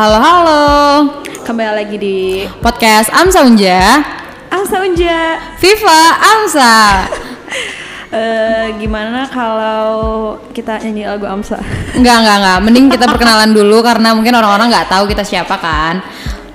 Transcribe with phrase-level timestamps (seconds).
[0.00, 0.64] Halo halo,
[1.44, 4.00] Kembali lagi di podcast Amsa Unja,
[4.48, 5.36] Amsa Unja.
[5.60, 6.72] Viva Amsa.
[8.16, 11.60] Eh, gimana kalau kita nyanyi lagu Amsa?
[11.92, 16.00] Enggak enggak enggak, mending kita perkenalan dulu karena mungkin orang-orang nggak tahu kita siapa kan.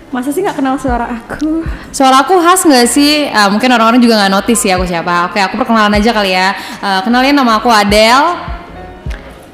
[0.09, 1.61] Masa sih nggak kenal suara aku?
[1.93, 3.29] Suara aku khas nggak sih?
[3.29, 5.29] Ah, mungkin orang-orang juga nggak notice sih aku siapa.
[5.29, 6.49] Oke, aku perkenalan aja kali ya.
[6.81, 8.41] Eh, kenalin nama aku Adele.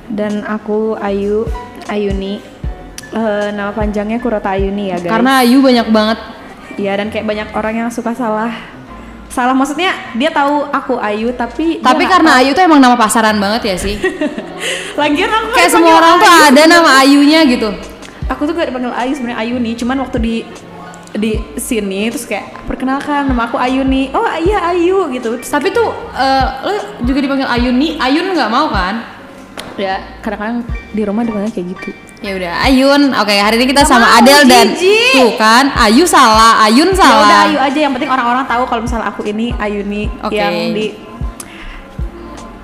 [0.07, 1.43] Dan aku Ayu
[1.91, 2.50] Ayuni.
[3.11, 5.11] Eh, nama panjangnya Kurota Ayuni ya guys.
[5.11, 6.19] Karena Ayu banyak banget.
[6.79, 8.55] Iya dan kayak banyak orang yang suka salah.
[9.27, 12.39] Salah maksudnya dia tahu aku Ayu tapi Tapi karena.
[12.39, 13.99] Ayu tuh emang nama pasaran banget ya sih.
[14.99, 16.43] lagian aku nggak Kayak semua orang tuh Ayu.
[16.55, 17.69] ada nama Ayunya gitu.
[18.31, 20.35] Aku tuh gak dipanggil Ayu sebenarnya Ayuni, cuman waktu di
[21.11, 24.07] di sini terus kayak perkenalkan nama aku Ayuni.
[24.15, 25.35] Oh iya Ayu gitu.
[25.35, 26.71] Terus Tapi tuh eh, lo
[27.03, 27.99] juga dipanggil Ayun nih.
[27.99, 29.19] Ayun nggak mau kan?
[29.79, 31.91] ya kadang-kadang di rumah dipanggil kayak gitu.
[32.21, 33.01] Ya udah, Ayun.
[33.17, 37.25] Oke, hari ini kita Nggak sama Adel dan tuh kan, Ayu salah, Ayun Ya salah.
[37.25, 40.37] udah Ayu aja yang penting orang-orang tahu kalau misalnya aku ini Ayuni Oke.
[40.37, 40.93] yang di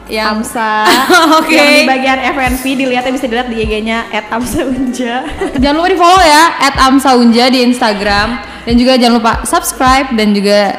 [0.07, 0.85] Yang Amsa
[1.41, 1.57] Oke.
[1.57, 5.13] yang di bagian FNV dilihatnya bisa dilihat di IG-nya @amsaunja.
[5.65, 6.43] jangan lupa di follow ya,
[6.77, 8.27] @amsaunja di Instagram
[8.61, 10.77] dan juga jangan lupa subscribe dan juga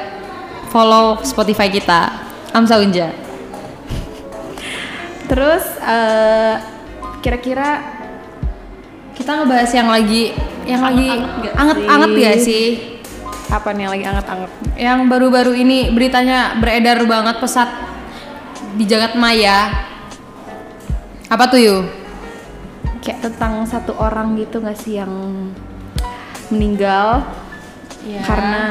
[0.70, 2.14] follow Spotify kita,
[2.54, 3.10] Amsa Unja.
[5.26, 6.54] Terus eh,
[7.20, 7.97] kira-kira
[9.18, 10.30] Kita ngebahas yang lagi,
[10.64, 11.06] yang lagi
[11.58, 12.66] Anget-anget nggak ya sih.
[13.48, 14.50] apa nih yang lagi anget-anget?
[14.76, 17.68] Yang baru-baru ini beritanya beredar banget pesat
[18.76, 19.88] di jagat maya.
[21.26, 21.82] Apa tuh yuk?
[23.00, 25.10] Kayak tentang satu orang gitu gak sih yang
[26.48, 27.24] meninggal
[27.98, 28.22] Ya.
[28.24, 28.64] karena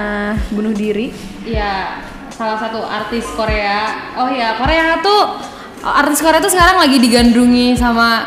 [0.49, 1.11] bunuh diri?
[1.43, 1.99] Iya,
[2.31, 4.13] salah satu artis Korea.
[4.15, 5.41] Oh ya, Korea tuh
[5.83, 8.23] artis Korea tuh sekarang lagi digandrungi sama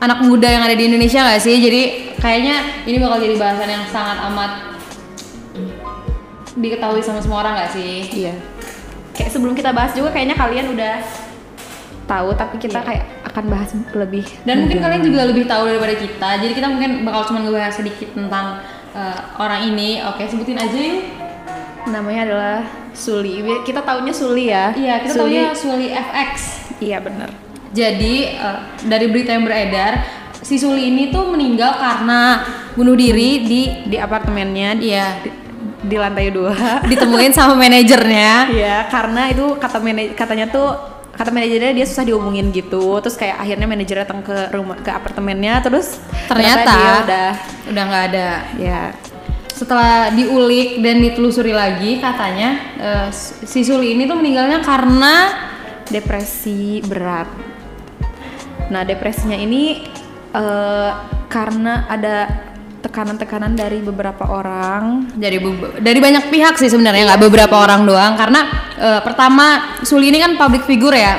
[0.00, 1.56] anak muda yang ada di Indonesia nggak sih?
[1.56, 1.82] Jadi
[2.16, 4.52] kayaknya ini bakal jadi bahasan yang sangat amat
[6.52, 7.92] diketahui sama semua orang nggak sih?
[8.26, 8.34] Iya.
[9.12, 10.94] Kayak sebelum kita bahas juga kayaknya kalian udah
[12.04, 12.86] tahu tapi kita Iya.
[12.88, 14.24] kayak akan bahas lebih.
[14.42, 16.30] Dan mungkin kalian juga lebih tahu daripada kita.
[16.42, 18.58] Jadi kita mungkin bakal cuma ngebahas sedikit tentang
[18.90, 20.02] eh, orang ini.
[20.02, 21.06] Oke, sebutin aja yuk.
[21.80, 22.56] namanya adalah
[22.92, 23.40] Suli.
[23.64, 24.68] Kita taunya Suli ya.
[24.76, 25.38] Iya, kita Suli.
[25.38, 26.32] taunya Suli FX.
[26.76, 27.30] Iya bener.
[27.70, 29.92] Jadi eh, dari berita yang beredar,
[30.42, 32.42] si Suli ini tuh meninggal karena
[32.74, 35.30] bunuh diri di Di apartemennya di, iya di,
[35.86, 36.54] di lantai dua.
[36.90, 38.50] ditemuin sama manajernya.
[38.50, 40.68] Iya, karena itu kata manaj- katanya tuh
[41.10, 42.98] kata manajernya dia susah dihubungin gitu.
[42.98, 47.28] Terus kayak akhirnya manajer datang ke rumah ke apartemennya terus Ternyata dia udah
[47.70, 48.30] udah nggak ada.
[48.58, 48.82] ya
[49.52, 52.50] Setelah diulik dan ditelusuri lagi, katanya
[52.80, 53.08] eh,
[53.44, 55.14] si Suli ini tuh meninggalnya karena
[55.86, 57.49] depresi berat.
[58.70, 59.82] Nah, depresinya ini
[60.30, 60.90] eh,
[61.26, 62.48] karena ada
[62.80, 65.12] tekanan-tekanan dari beberapa orang.
[65.12, 68.16] dari be- dari banyak pihak sih sebenarnya nggak beberapa orang doang.
[68.16, 68.40] Karena
[68.78, 71.14] eh, pertama Suli ini kan public figure ya.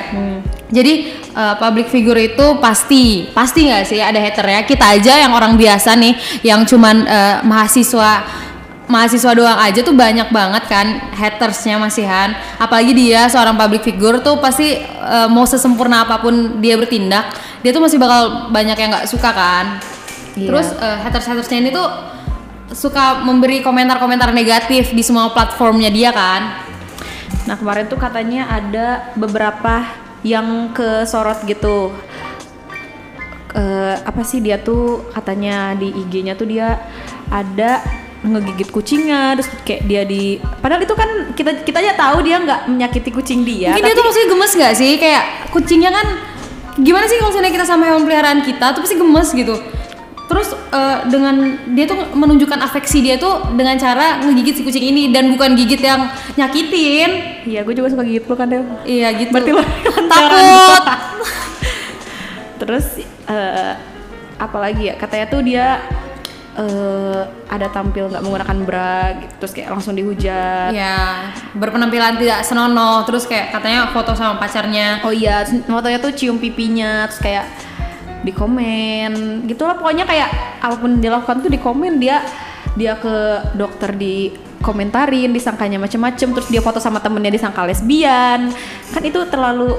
[0.72, 0.94] Jadi
[1.36, 4.64] eh, public figure itu pasti pasti nggak sih ada haternya?
[4.66, 6.14] Kita aja yang orang biasa nih
[6.48, 8.12] yang cuman eh, mahasiswa
[8.90, 14.42] mahasiswa doang aja tuh banyak banget kan hatersnya masihan apalagi dia seorang public figure tuh
[14.42, 19.08] pasti eh, mau sesempurna apa pun dia bertindak dia tuh masih bakal banyak yang nggak
[19.08, 19.66] suka kan
[20.36, 20.48] Iya.
[20.48, 21.88] terus eh, haters-hatersnya ini tuh
[22.72, 26.64] suka memberi komentar-komentar negatif di semua platformnya dia kan.
[27.44, 29.84] Nah, kemarin tuh katanya ada beberapa
[30.24, 31.92] yang kesorot gitu.
[33.52, 36.80] Eh, apa sih dia tuh katanya di IG-nya tuh dia
[37.28, 37.84] ada
[38.22, 42.70] ngegigit kucingnya terus kayak dia di padahal itu kan kita kita aja tahu dia nggak
[42.70, 44.92] menyakiti kucing dia Mungkin dia tuh maksudnya gemes gak sih?
[45.02, 46.06] Kayak kucingnya kan
[46.78, 49.56] gimana sih kalau misalnya kita sama hewan peliharaan kita tuh pasti gemes gitu.
[50.30, 51.36] Terus eh, dengan
[51.76, 55.82] dia tuh menunjukkan afeksi dia tuh dengan cara ngegigit si kucing ini dan bukan gigit
[55.82, 56.08] yang
[56.38, 57.42] nyakitin.
[57.50, 59.34] iya gue juga suka gigit lu kan Del Iya gitu.
[59.34, 59.64] Berarti lo
[60.14, 60.84] takut.
[62.62, 62.86] terus
[63.28, 63.74] eh,
[64.38, 65.82] apalagi ya katanya tuh dia
[66.58, 70.72] eh, ada tampil nggak menggunakan bra gitu, terus kayak langsung dihujat.
[70.76, 75.04] Ya, berpenampilan tidak senonoh, terus kayak katanya foto sama pacarnya.
[75.08, 77.46] oh iya fotonya tuh cium pipinya terus kayak
[78.22, 80.30] di komen gitu lah pokoknya kayak
[80.62, 82.22] apa pun dilakukan tuh di komen dia
[82.78, 84.30] dia ke dokter di
[84.62, 86.32] komentarin disangkanya macem-macem.
[86.32, 88.54] Terus dia foto sama temennya disangka lesbian.
[88.94, 89.76] Kan itu terlalu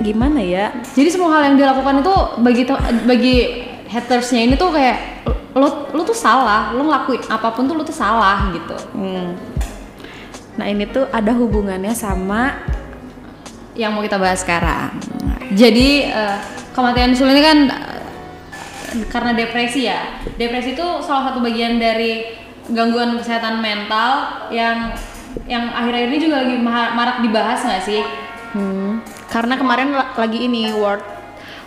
[0.00, 0.72] gimana ya?
[0.94, 2.62] Jadi semua hal yang dilakukan itu bagi
[3.04, 3.36] bagi
[3.88, 5.24] hatersnya ini tuh kayak
[5.56, 8.76] lo lo tuh salah, lo ngelakuin apa pun tuh lo tuh salah gitu.
[8.94, 9.34] Hmm.
[10.60, 12.62] Nah ini tuh ada hubungannya sama
[13.78, 14.90] Yang mau kita bahas sekarang.
[15.54, 16.38] Jadi eh,
[16.74, 20.18] kematian Sul ini kan eh, karena depresi ya.
[20.34, 22.26] Depresi itu salah satu bagian dari
[22.74, 24.90] gangguan kesehatan mental yang
[25.46, 28.02] yang akhir-akhir ini juga lagi ma- marak dibahas nggak sih?
[28.52, 28.98] Hmm,
[29.30, 31.06] karena kemarin la- lagi ini World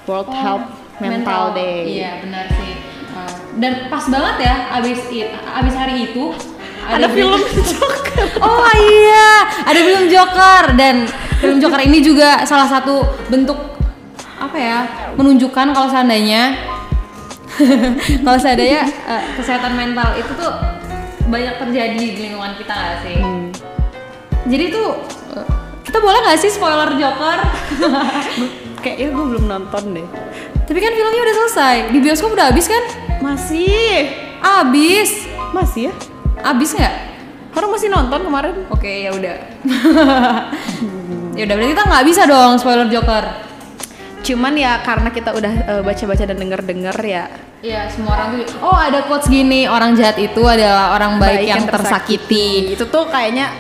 [0.04, 0.68] World Health
[1.10, 1.76] Mental, Day.
[1.82, 2.74] Oh, Iya benar sih.
[3.12, 6.32] Uh, dan pas banget ya abis it, abis hari itu
[6.82, 7.38] Ada film
[7.70, 8.26] Joker.
[8.42, 9.30] oh iya,
[9.64, 11.06] ada film Joker dan
[11.38, 13.58] film Joker ini juga salah satu bentuk
[14.42, 14.80] apa ya
[15.14, 16.58] menunjukkan kalau seandainya
[18.26, 20.52] kalau seandainya uh, kesehatan mental itu tuh
[21.30, 23.18] banyak terjadi di lingkungan kita nggak sih?
[23.22, 23.48] Hmm.
[24.50, 24.98] Jadi tuh
[25.38, 25.46] uh,
[25.86, 27.38] kita boleh nggak sih spoiler Joker?
[28.82, 30.08] Kayaknya gue belum nonton deh.
[30.66, 31.76] Tapi kan filmnya udah selesai.
[31.94, 32.84] Di bioskop udah habis kan?
[33.22, 34.10] Masih,
[34.42, 35.30] Habis.
[35.54, 35.94] masih ya?
[36.42, 36.96] Habis nggak?
[37.54, 38.56] Orang masih nonton kemarin.
[38.74, 39.36] Oke, ya udah.
[41.38, 43.26] ya udah berarti kita nggak bisa dong spoiler Joker.
[44.22, 47.26] Cuman ya karena kita udah eh, baca-baca dan denger-denger ya
[47.62, 48.58] Iya, semua orang tuh.
[48.66, 52.74] Oh, ada quotes gini, orang jahat itu adalah orang baik, yang, tersakiti.
[52.74, 53.54] Itu tuh kayaknya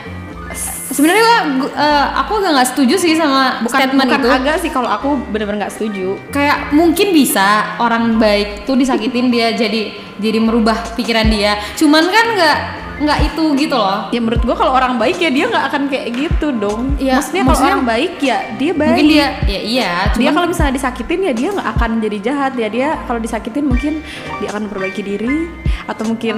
[0.92, 1.32] Sebenarnya
[1.72, 4.30] eh, aku agak nggak setuju sih sama bukan statement bukan itu.
[4.30, 6.20] agak sih kalau aku bener-bener nggak setuju.
[6.36, 11.56] Kayak mungkin bisa orang baik tuh disakitin dia jadi jadi merubah pikiran dia.
[11.80, 12.58] Cuman kan nggak
[13.02, 14.08] nggak itu gitu loh.
[14.10, 16.94] Ya menurut gua kalau orang baik ya dia nggak akan kayak gitu dong.
[16.96, 18.90] Iya, maksudnya kalau maksudnya- orang baik ya dia baik.
[18.94, 22.54] Mungkin dia ya iya, dia cuman kalau misalnya disakitin ya dia nggak akan jadi jahat
[22.54, 23.94] ya dia kalau disakitin mungkin
[24.38, 25.50] dia akan memperbaiki diri
[25.84, 26.38] atau mungkin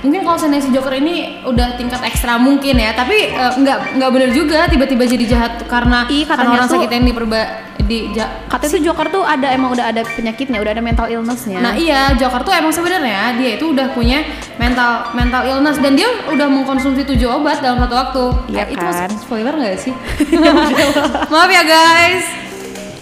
[0.00, 4.10] mungkin kalau seandainya si Joker ini udah tingkat ekstra mungkin ya tapi eh, nggak nggak
[4.10, 7.40] bener juga tiba-tiba jadi jahat karena Ih, karena orang tuh- sakit yang diperba
[7.80, 11.58] di ja- katanya tuh Joker tuh ada emang udah ada penyakitnya udah ada mental illnessnya
[11.58, 14.22] nah iya Joker tuh emang sebenarnya dia itu udah punya
[14.56, 18.24] mental mental illness dan dia udah mengkonsumsi tujuh obat dalam satu waktu.
[18.50, 19.06] Iya Eh, itu kan?
[19.06, 19.94] masuk spoiler nggak sih?
[21.30, 22.26] Maaf ya guys.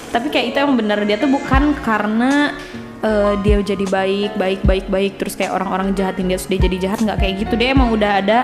[0.09, 0.99] Tapi kayak itu emang bener.
[1.05, 2.53] Dia tuh bukan karena
[3.00, 6.98] eh, dia jadi baik baik baik baik terus kayak orang-orang jahatin dia sudah jadi jahat
[7.00, 7.54] nggak kayak gitu.
[7.54, 8.38] Dia emang udah ada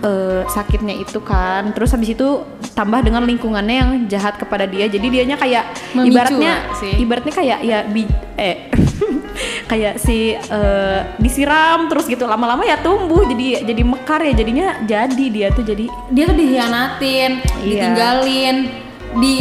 [0.00, 1.72] eh, sakitnya itu kan.
[1.72, 4.84] Terus habis itu tambah dengan lingkungannya yang jahat kepada dia.
[4.86, 5.64] Jadi dianya kayak
[5.96, 6.92] Memicu ibaratnya sih?
[7.00, 8.04] ibaratnya kayak ya bi
[8.36, 8.68] eh
[9.70, 12.28] kayak si eh, disiram terus gitu.
[12.28, 14.32] Lama-lama ya tumbuh jadi jadi mekar ya.
[14.36, 17.64] Jadinya jadi dia tuh jadi dia tuh dihianatin Iya.
[17.64, 18.56] ditinggalin
[19.16, 19.34] di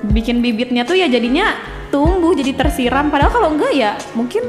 [0.00, 1.52] bikin bibitnya tuh ya jadinya
[1.90, 3.10] tumbuh jadi tersiram.
[3.10, 4.42] Padahal kalau enggak ya mungkin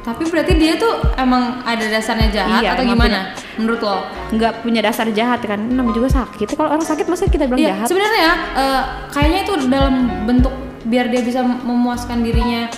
[0.00, 3.36] tapi berarti dia tuh emang ada dasarnya jahat Iya, atau gimana?
[3.60, 3.96] menurut lo?
[4.32, 5.60] Nggak punya dasar jahat kan.
[5.60, 6.56] Namanya juga sakit.
[6.56, 7.86] Kalau orang sakit masa kita bilang Iya, jahat?
[7.92, 10.54] sebenarnya ya, eh, kayaknya itu dalam bentuk
[10.88, 12.72] biar dia bisa memuaskan dirinya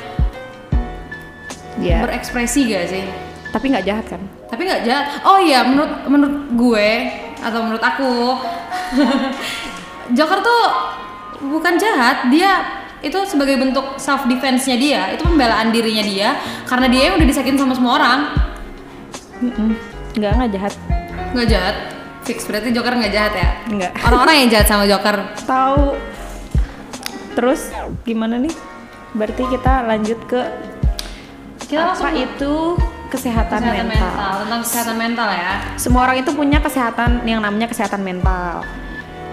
[1.79, 3.07] ya berekspresi gak sih?
[3.53, 4.21] tapi nggak jahat kan?
[4.49, 5.05] Tapi nggak jahat.
[5.29, 6.89] Oh iya, menurut menurut gue
[7.39, 8.13] atau menurut aku,
[10.17, 10.63] Joker tuh
[11.53, 16.29] bukan jahat, dia itu sebagai bentuk self defense-nya dia, itu pembelaan dirinya dia
[16.65, 18.19] karena dia yang udah disakitin sama semua orang.
[19.43, 19.75] Mm-mm.
[20.15, 20.73] nggak nggak jahat
[21.35, 21.77] Nggak jahat.
[22.23, 23.49] Fix berarti Joker nggak jahat ya?
[23.67, 25.17] nggak Orang-orang yang jahat sama Joker.
[25.43, 25.99] tahu
[27.33, 27.73] terus
[28.05, 28.53] gimana nih
[29.13, 30.41] berarti kita lanjut ke
[31.67, 32.55] Kita apa langsung itu
[33.09, 34.13] kesehatan, kesehatan mental.
[34.13, 34.33] mental.
[34.45, 35.53] tentang kesehatan mental ya.
[35.75, 38.63] semua orang itu punya kesehatan yang namanya kesehatan mental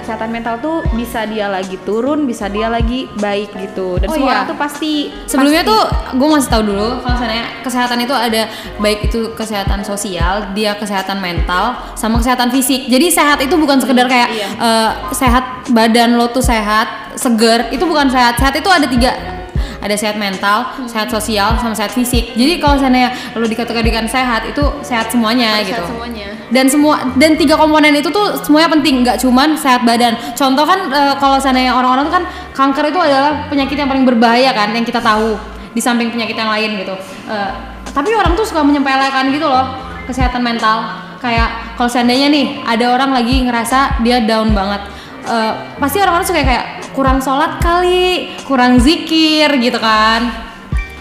[0.09, 4.25] kesehatan mental tuh bisa dia lagi turun bisa dia lagi baik gitu dan Oh semua
[4.25, 4.33] iya.
[4.41, 5.81] orang tuh pasti Sebelumnya pasti- tuh
[6.17, 8.41] gue masih tahu dulu kalau misalnya kesehatan itu ada
[8.81, 12.89] baik itu kesehatan sosial, dia kesehatan mental, sama kesehatan fisik.
[12.89, 14.47] Jadi sehat itu bukan sekedar kayak iya.
[14.57, 18.41] eh, sehat badan lo tuh sehat, seger, itu bukan sehat.
[18.41, 19.38] Sehat itu ada tiga
[19.79, 22.35] ada sehat mental, sehat sosial, sama sehat fisik.
[22.35, 25.83] Jadi kalau misalnya lo dikategorikan sehat itu sehat semuanya Sehat gitu.
[25.95, 30.17] semuanya Dan semua dan tiga komponen itu tuh semuanya penting, nggak cuman sehat badan.
[30.35, 34.51] Contoh kan eh, kalau seandainya orang-orang tuh kan kanker itu adalah penyakit yang paling berbahaya
[34.51, 35.39] kan yang kita tahu
[35.71, 36.95] di samping penyakit yang lain gitu.
[37.31, 37.51] Eh,
[37.89, 39.65] tapi orang tuh suka menyempelekan gitu loh
[40.09, 41.07] kesehatan mental.
[41.19, 44.87] Kayak kalau seandainya nih ada orang lagi ngerasa dia down banget,
[45.25, 50.29] eh, pasti orang-orang suka kayak kurang sholat kali, kurang zikir gitu kan.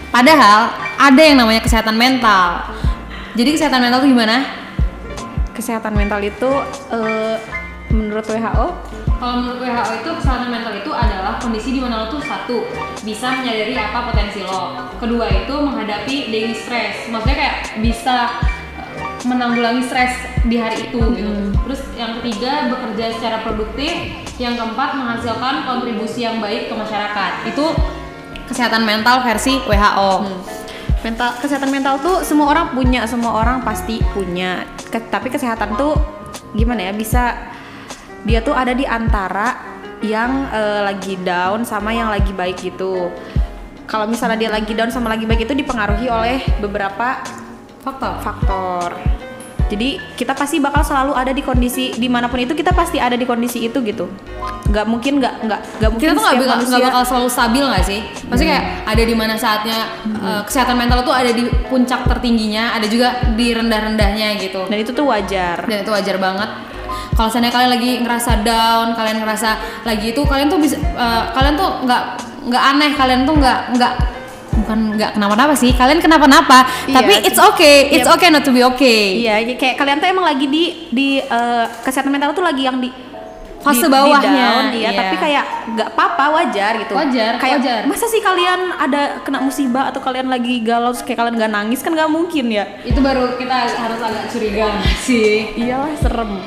[0.09, 2.65] Padahal ada yang namanya kesehatan mental.
[3.37, 4.59] Jadi kesehatan mental tuh gimana?
[5.59, 6.51] kesehatan mental itu
[6.95, 7.35] eh,
[7.91, 8.67] menurut WHO
[9.19, 12.63] Kalau menurut WHO itu kesehatan mental itu adalah kondisi di mana lo tuh satu
[13.03, 18.39] bisa menyadari apa potensi lo, kedua itu menghadapi daily stress, maksudnya kayak bisa
[18.79, 20.15] eh, menanggulangi stres
[20.47, 21.58] di hari itu gitu.
[21.69, 23.93] Terus yang ketiga bekerja secara produktif,
[24.41, 27.31] yang keempat menghasilkan kontribusi yang baik ke masyarakat.
[27.45, 27.77] Itu
[28.49, 30.11] kesehatan mental versi WHO.
[30.99, 35.95] mental kesehatan mental tuh semua orang punya semua orang pasti punya Ke- tapi kesehatan tuh
[36.51, 37.39] gimana ya bisa
[38.27, 39.55] dia tuh ada di antara
[40.03, 43.07] yang eh, lagi down sama yang lagi baik gitu
[43.87, 47.23] kalau misalnya dia lagi down sama lagi baik itu dipengaruhi oleh beberapa
[47.79, 48.89] faktor faktor.
[49.69, 53.13] Jadi kita pasti bakal selalu ada di kondisi di mana pun itu kita pasti ada
[53.13, 54.09] di kondisi itu gitu.
[54.69, 57.99] Nggak mungkin nggak nggak nggak mungkin kita tuh nggak manusia- bakal selalu stabil nggak sih?
[58.25, 59.77] Pasti kayak ada di mana saatnya
[60.09, 64.65] eh, kesehatan mental tuh ada di puncak tertingginya, ada juga di rendah-rendahnya gitu.
[64.65, 65.63] dan itu tuh wajar.
[65.69, 66.49] Dan itu wajar banget.
[67.13, 69.49] Kalau seandainya kalian lagi ngerasa down, kalian ngerasa
[69.83, 72.01] lagi itu, kalian tuh bisa, eh, kalian tuh nggak
[72.49, 73.93] nggak aneh, kalian tuh nggak nggak
[74.59, 76.95] bukan nggak kenapa-napa sih, kalian kenapa-napa, Iya.
[76.95, 78.13] tapi it's okay, it's Iya.
[78.13, 79.19] okay not to be okay.
[79.19, 82.89] Iya, kayak kalian tuh emang lagi di di eh, kesehatan mental tuh lagi yang di
[83.59, 84.89] Fase di- di bawahnya, down, iya, iya.
[84.95, 86.95] tapi kayak nggak apa-apa wajar gitu.
[86.95, 87.81] Wajar, kayak wajar.
[87.83, 91.91] masa sih kalian ada kena musibah atau kalian lagi galau kayak kalian nggak nangis kan
[91.91, 92.79] nggak mungkin ya.
[92.81, 95.59] Itu baru kita harus agak curiga sih.
[95.59, 96.39] Iyalah serem.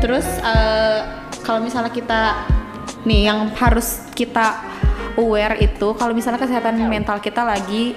[0.00, 0.98] Terus eh,
[1.40, 2.20] kalau misalnya kita
[3.04, 4.69] nih yang harus kita
[5.20, 7.92] aware itu kalau misalnya kesehatan mental kita lagi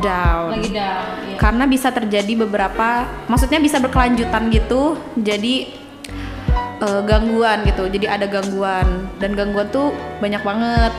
[0.00, 0.56] down.
[0.56, 1.06] Lagi down.
[1.28, 1.36] iya.
[1.36, 4.96] Karena bisa terjadi beberapa maksudnya bisa berkelanjutan gitu.
[5.20, 5.68] Jadi
[6.80, 7.84] eh, gangguan gitu.
[7.90, 10.92] Jadi ada gangguan dan gangguan tuh banyak banget.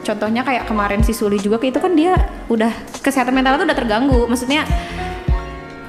[0.00, 2.14] Contohnya kayak kemarin si Suli juga kayak itu kan dia
[2.50, 4.20] udah kesehatan mentalnya tuh udah terganggu.
[4.26, 4.66] Maksudnya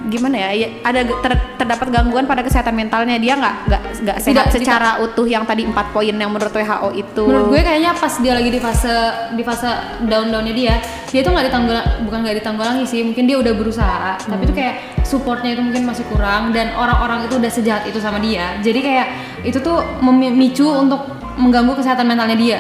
[0.10, 4.50] gimana ya, ya ada ter- terdapat gangguan pada kesehatan mentalnya dia nggak nggak nggak sehat
[4.50, 7.24] Tidak- secara utuh yang tadi empat poin yang menurut WHO itu.
[7.29, 8.96] Menurut gue kayaknya pas dia lagi di fase
[9.38, 9.70] di fase
[10.10, 10.81] down downnya dia,
[11.13, 11.77] dia tuh nggak ditanggul
[12.10, 16.08] bukan nggak ditanggulangi sih, mungkin dia udah berusaha, tapi tuh kayak supportnya itu mungkin masih
[16.10, 19.08] kurang dan orang-orang itu udah sejahat itu sama dia, jadi kayak
[19.46, 21.05] itu tuh memicu untuk
[21.38, 22.60] mengganggu kesehatan mentalnya dia.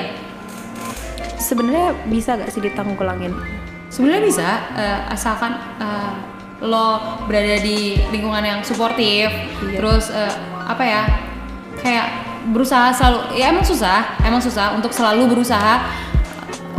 [1.41, 3.33] sebenarnya bisa gak sih ditanggulangin?
[3.91, 6.13] Sebenarnya bisa, eh, asalkan eh,
[6.61, 9.33] lo berada di lingkungan yang suportif,
[9.73, 10.33] terus eh,
[10.69, 11.01] apa ya,
[11.81, 12.07] kayak
[12.53, 15.81] berusaha selalu, ya emang susah, emang susah untuk selalu berusaha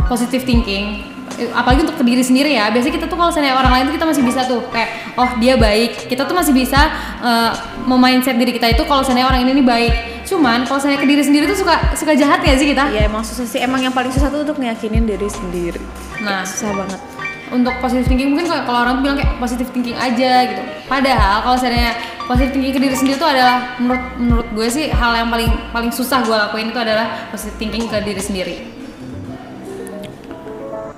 [0.07, 1.11] positive thinking.
[1.33, 2.69] Apalagi untuk ke diri sendiri ya.
[2.69, 5.57] Biasanya kita tuh kalau misalnya orang lain tuh kita masih bisa tuh kayak, oh dia
[5.57, 6.05] baik.
[6.05, 6.77] Kita tuh masih bisa
[7.19, 7.51] eh,
[7.89, 9.93] memindset diri kita itu kalau misalnya orang ini nih baik.
[10.29, 12.87] Cuman kalau misalnya ke diri sendiri tuh suka suka jahat ya sih kita.
[12.93, 15.81] ya emang susah sih emang yang paling susah tuh untuk ngeyakinin diri sendiri
[16.23, 17.12] Nah, susah banget
[17.53, 20.61] untuk positive thinking mungkin kalau orang tuh bilang kayak positive thinking aja gitu.
[20.89, 21.93] Padahal kalau misalnya
[22.25, 25.91] positive thinking ke diri sendiri itu adalah menurut menurut gue sih hal yang paling paling
[25.91, 28.55] susah gue lakuin itu adalah positive thinking ke diri sendiri.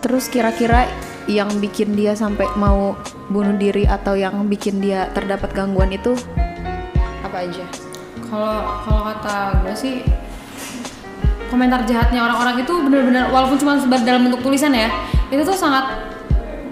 [0.05, 0.85] terus kira-kira
[1.25, 2.93] yang bikin dia sampai mau
[3.33, 6.13] bunuh diri atau yang bikin dia terdapat gangguan itu
[7.25, 7.65] apa aja
[8.21, 10.05] Kalau kalau kata gue sih
[11.49, 14.93] komentar jahatnya orang-orang itu benar-benar walaupun cuma sebar dalam bentuk tulisan ya
[15.33, 16.14] itu tuh sangat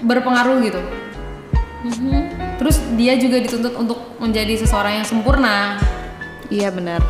[0.04, 0.82] berpengaruh gitu.
[2.60, 5.80] Terus dia juga dituntut untuk menjadi seseorang yang sempurna.
[6.52, 7.02] iya benar.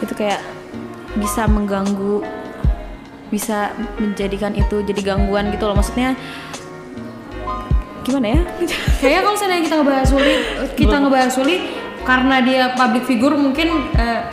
[0.00, 0.40] Itu kayak
[1.18, 2.24] bisa mengganggu
[3.28, 5.76] bisa menjadikan itu jadi gangguan gitu loh.
[5.76, 6.16] Maksudnya
[8.02, 8.40] gimana ya?
[9.00, 10.34] Kayaknya kalau misalnya kita ngebahas Suli,
[10.76, 11.56] kita ngebahas Suli
[12.02, 14.26] karena dia public figure mungkin eh,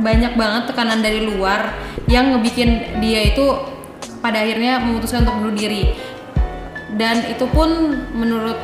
[0.00, 1.70] banyak banget tekanan dari luar
[2.10, 3.73] yang ngebikin dia itu
[4.24, 5.92] pada akhirnya memutuskan untuk bunuh diri.
[6.96, 7.68] Dan itu pun
[8.16, 8.56] menurut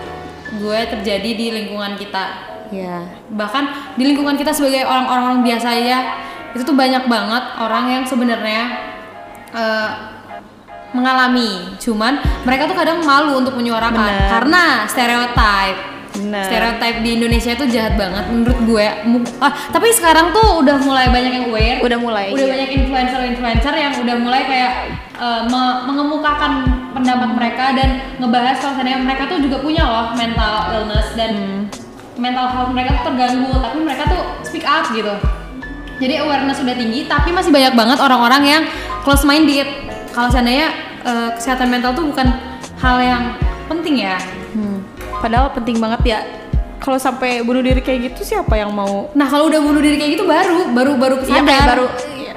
[0.56, 2.48] gue terjadi di lingkungan kita.
[2.72, 5.98] ya Bahkan di lingkungan kita sebagai orang-orang biasa ya,
[6.56, 8.62] itu tuh banyak banget orang yang sebenarnya
[9.52, 9.90] eh,
[10.96, 11.76] mengalami.
[11.76, 12.16] Cuman
[12.48, 14.30] mereka tuh kadang malu untuk menyuarakan Bener.
[14.32, 15.99] karena stereotype.
[16.10, 16.42] Bener.
[16.42, 18.86] Stereotype di Indonesia itu jahat banget menurut gue.
[19.38, 21.78] Ah, tapi sekarang tuh udah mulai banyak yang aware.
[21.80, 22.52] Udah mulai, Udah iya.
[22.58, 24.72] banyak influencer-influencer yang udah mulai kayak
[25.14, 26.52] eh, me- mengemukakan
[26.90, 27.88] pendapat mereka dan
[28.18, 31.62] ngebahas kalau seandainya mereka tuh juga punya loh mental illness dan Hmm.
[32.18, 35.14] mental health mereka tuh terganggu, tapi mereka tuh speak up gitu.
[36.00, 38.62] Jadi awareness udah tinggi, tapi masih banyak banget orang-orang yang
[39.00, 39.64] close minded.
[40.10, 40.68] Kalau seandainya
[41.00, 42.28] eh, kesehatan mental tuh bukan
[42.76, 43.22] hal yang
[43.68, 44.18] penting ya.
[45.20, 46.20] Padahal penting banget ya.
[46.80, 49.12] Kalau sampai bunuh diri kayak gitu siapa yang mau?
[49.12, 51.44] Nah kalau udah bunuh diri kayak gitu baru baru baru Iya sadar.
[51.46, 51.86] kayak baru.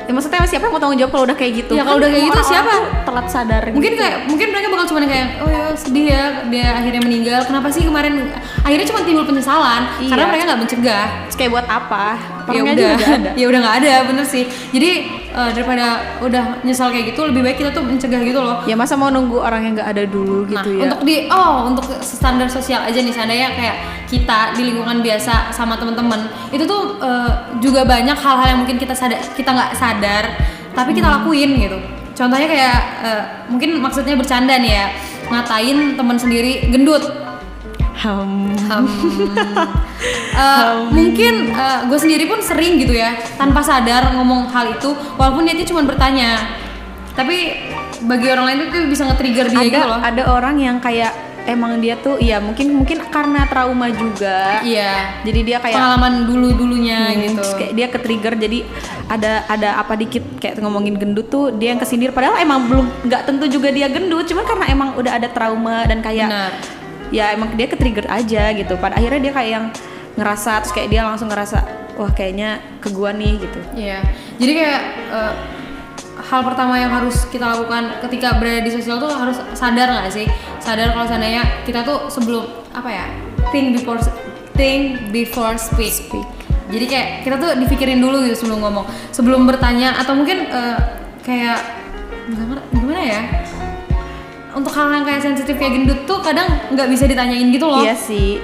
[0.04, 1.80] Ya, maksudnya siapa yang mau tanggung jawab kalau udah kayak gitu?
[1.80, 2.76] Ya, kalau udah kayak gitu, siapa?
[3.08, 3.64] Telat sadar.
[3.72, 4.04] Mungkin gitu.
[4.04, 7.40] kayak mungkin mereka bakal cuma kayak oh ya sedih ya dia akhirnya meninggal.
[7.48, 8.28] Kenapa sih kemarin
[8.60, 10.10] akhirnya cuma timbul penyesalan Iya.
[10.12, 11.06] karena mereka nggak mencegah.
[11.32, 12.06] Terus kayak buat apa?
[12.52, 12.92] Ya udah,
[13.40, 14.44] ya udah nggak ada bener sih.
[14.76, 14.92] Jadi
[15.32, 18.66] eh, daripada udah nyesal kayak gitu lebih baik kita tuh mencegah gitu loh.
[18.68, 20.84] Ya masa mau nunggu orang yang nggak ada dulu gitu nah, ya?
[20.92, 23.76] untuk di oh untuk standar sosial aja nih seandainya kayak
[24.12, 27.32] kita di lingkungan biasa sama teman-teman itu tuh eh,
[27.64, 30.24] juga banyak hal-hal yang mungkin kita sadar kita nggak sadar
[30.74, 31.22] tapi kita Hmm.
[31.22, 31.78] lakuin gitu.
[32.14, 34.86] Contohnya kayak eh, mungkin maksudnya bercanda nih ya
[35.32, 37.23] ngatain teman sendiri gendut.
[37.96, 38.54] Hmm.
[38.58, 38.86] Hem.
[40.34, 41.54] Eh, mungkin
[41.88, 46.42] gue sendiri pun sering gitu ya tanpa sadar ngomong hal itu walaupun niatnya cuma bertanya.
[47.14, 47.54] Tapi
[48.04, 50.00] bagi orang lain itu bisa nge-trigger dia ada gitu loh.
[50.02, 51.14] ada orang yang kayak
[51.46, 54.60] emang dia tuh iya mungkin mungkin karena trauma juga.
[54.66, 55.22] Iya.
[55.22, 57.36] Jadi dia kayak pengalaman dulu dulunya Hmm, gitu.
[57.40, 58.60] terus kayak dia ke trigger jadi
[59.08, 62.10] ada ada apa dikit kayak ngomongin gendut tuh dia yang kesindir.
[62.10, 66.02] Padahal emang belum nggak tentu juga dia gendut cuman karena emang udah ada trauma dan
[66.02, 66.54] kayak Benar.
[67.14, 69.66] Ya emang dia ke trigger aja gitu pada akhirnya dia kayak yang
[70.18, 71.62] ngerasa terus kayak dia langsung ngerasa
[71.94, 74.02] wah kayaknya ke gua nih gitu Iya,
[74.42, 74.82] jadi kayak
[75.14, 75.34] eh,
[76.24, 80.26] hal pertama yang harus kita lakukan ketika berada di sosial tuh harus sadar nggak sih?
[80.58, 83.06] Sadar kalau seandainya kita tuh sebelum apa ya?
[83.54, 84.02] Think before
[84.58, 85.94] think before speak.
[85.94, 86.26] Speak.
[86.74, 90.78] Jadi kayak kita tuh dipikirin dulu gitu sebelum ngomong, sebelum bertanya atau mungkin eh,
[91.22, 91.60] kayak
[92.26, 93.22] gimana, gimana ya?
[94.54, 97.82] Untuk hal yang kayak sensitif kayak gendut tuh kadang nggak bisa ditanyain gitu loh.
[97.82, 98.38] iya sih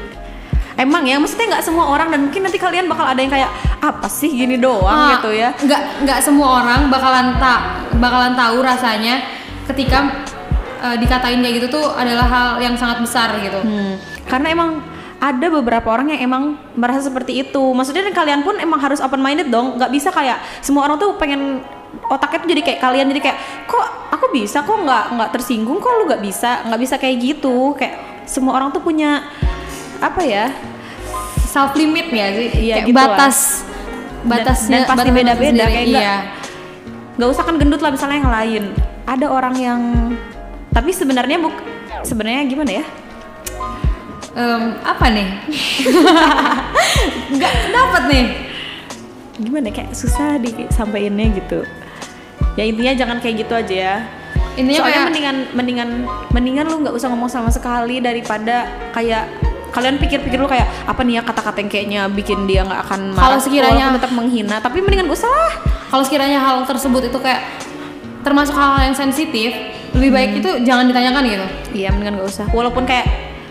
[0.75, 4.07] emang ya maksudnya nggak semua orang dan mungkin nanti kalian bakal ada yang kayak apa
[4.07, 7.59] sih gini doang Ah, gitu ya nggak nggak semua orang bakalan tak
[7.93, 9.19] bakalan tahu rasanya
[9.67, 10.23] ketika
[10.79, 14.69] eh, dikatain kayak gitu tuh adalah hal yang sangat besar gitu Hmm, karena emang
[15.19, 17.59] ada beberapa orang yang emang merasa seperti itu.
[17.69, 19.75] Maksudnya dan kalian pun emang harus open minded dong.
[19.75, 21.59] Nggak bisa kayak semua orang tuh pengen
[22.07, 23.37] otaknya tuh jadi kayak kalian jadi kayak
[23.67, 23.83] kok
[24.31, 24.61] bisa?
[24.61, 25.77] Kok nggak nggak tersinggung?
[25.77, 26.63] Kok lu nggak bisa?
[26.63, 27.73] Nggak bisa kayak gitu.
[27.73, 29.25] Kayak semua orang tuh punya
[29.99, 30.53] apa ya
[31.43, 32.47] self limit ya sih?
[32.69, 33.07] Iya, Kayak gitu lah.
[33.09, 33.37] batas
[34.19, 36.15] Dan- batasnya dan pasti batas beda-beda, kayak nggak- iya
[37.15, 38.63] nggak usah kan gendut lah misalnya yang lain.
[39.03, 39.81] Ada orang yang
[40.69, 41.55] tapi sebenarnya buk
[42.01, 42.85] sebenarnya gimana ya?
[44.31, 45.27] Em, apa nih?
[47.33, 48.25] Nggak dapet nih.
[49.39, 51.59] Gimana ya, kayak susah disampaikannya gitu.
[52.55, 53.95] Ya intinya jangan kayak gitu aja ya
[54.59, 55.89] intinya Soalnya kayak mendingan mendingan
[56.29, 59.31] mendingan lu nggak usah ngomong sama sekali daripada kayak
[59.69, 63.23] kalian pikir-pikir lu kayak apa nih ya kata-kata yang kayaknya bikin dia nggak akan marah
[63.23, 64.57] Kalau sekiranya- tetap menghina.
[64.57, 65.29] Tapi mendingan gak usah
[65.87, 67.45] kalau sekiranya hal tersebut itu kayak
[68.19, 69.53] termasuk hal-hal yang sensitif
[69.93, 70.39] lebih baik Hmm.
[70.41, 71.45] itu jangan ditanyakan gitu.
[71.75, 72.45] Iya mendingan gak usah.
[72.49, 73.05] Walaupun kayak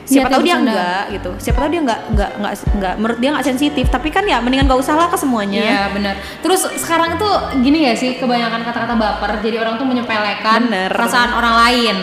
[0.09, 3.47] siapa tahu dia enggak gitu siapa tahu dia enggak enggak enggak enggak menurut dia enggak
[3.47, 6.15] sensitif tapi kan ya mendingan gak usah lah ke semuanya Iya benar.
[6.41, 7.29] Terus sekarang tuh
[7.61, 10.89] gini gak sih kebanyakan kata-kata baper jadi orang tuh menyepelekan Bener.
[10.89, 11.97] perasaan orang lain.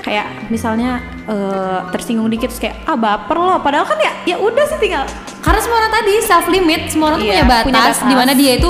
[0.00, 0.96] kayak misalnya
[1.28, 5.04] eh, tersinggung dikit terus kayak ah baper loh padahal kan ya ya udah sih tinggal
[5.40, 7.98] Karena semua orang tadi self limit, semua orang tuh Iya, punya batas, punya batas.
[8.04, 8.68] di mana dia itu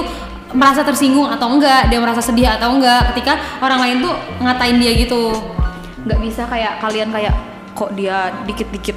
[0.50, 4.92] merasa tersinggung atau enggak, dia merasa sedih atau enggak ketika orang lain tuh ngatain dia
[4.98, 5.30] gitu.
[6.00, 7.30] nggak bisa kayak kalian kayak
[7.72, 8.96] kok dia dikit-dikit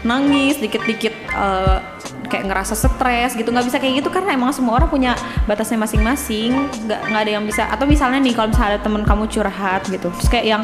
[0.00, 1.78] nangis dikit-dikit eh,
[2.28, 3.48] kayak ngerasa stres gitu.
[3.48, 5.12] Nggak bisa kayak gitu karena emang semua orang punya
[5.44, 6.54] batasnya masing-masing.
[6.84, 7.66] Nggak nggak ada yang bisa.
[7.66, 10.62] Atau misalnya nih kalau misalnya ada temen kamu curhat gitu terus kayak yang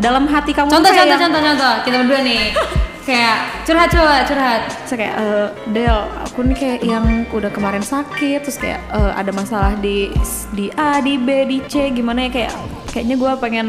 [0.00, 2.42] dalam hati kamu Contoh contoh yang- contoh contoh kita berdua nih.
[3.08, 4.60] kayak curhat coba curhat.
[4.86, 9.30] Terus kayak eh, Del, aku nih kayak yang udah kemarin sakit, terus kayak eh, ada
[9.30, 10.12] masalah di
[10.52, 12.30] di A, di B, di C, gimana ya?
[12.30, 12.52] Kayak
[12.90, 13.68] kayaknya gue pengen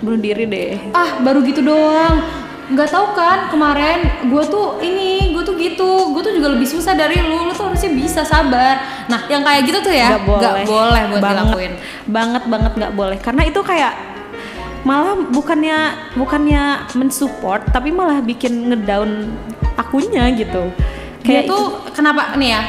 [0.00, 0.72] bunuh diri deh.
[0.92, 2.20] Ah, baru gitu doang.
[2.70, 3.98] Nggak tahu kan kemarin
[4.30, 7.66] gue tuh ini, gue tuh gitu, gue tuh juga lebih susah dari lu, lu tuh
[7.66, 8.78] harusnya bisa sabar.
[9.10, 11.72] Nah, yang kayak gitu tuh ya, Nggak boleh, nggak boleh buat banget, dilakuin.
[12.06, 13.92] banget banget nggak boleh karena itu kayak
[14.80, 15.78] malah bukannya
[16.16, 16.62] bukannya
[16.96, 19.34] mensupport tapi malah bikin ngedown
[19.76, 20.70] akunya gitu.
[21.20, 22.62] Dia Kayak tuh kenapa nih ya?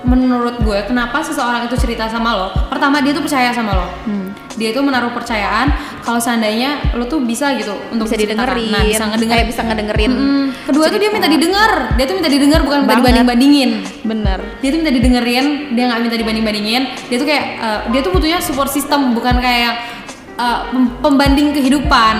[0.00, 2.48] Menurut gue, kenapa seseorang itu cerita sama lo?
[2.72, 3.86] Pertama dia tuh percaya sama lo.
[4.04, 4.32] Hmm.
[4.56, 5.68] Dia tuh menaruh percayaan
[6.00, 8.56] kalau seandainya lo tuh bisa gitu untuk bisa menceritakan.
[8.56, 9.40] didengerin, Nah, bisa ngedengerin.
[9.40, 10.10] eh, bisa ngedengerin.
[10.10, 10.44] Mm-mm.
[10.64, 11.72] Kedua tuh dia minta didengar.
[11.94, 13.02] Dia tuh minta didengar bukan minta Banget.
[13.04, 13.70] dibanding-bandingin.
[14.02, 14.38] Bener.
[14.58, 16.82] Dia tuh minta didengerin, dia nggak minta dibanding-bandingin.
[17.06, 19.74] Dia tuh kayak eh, dia tuh butuhnya support system bukan kayak
[20.70, 22.16] pem- pembanding kehidupan.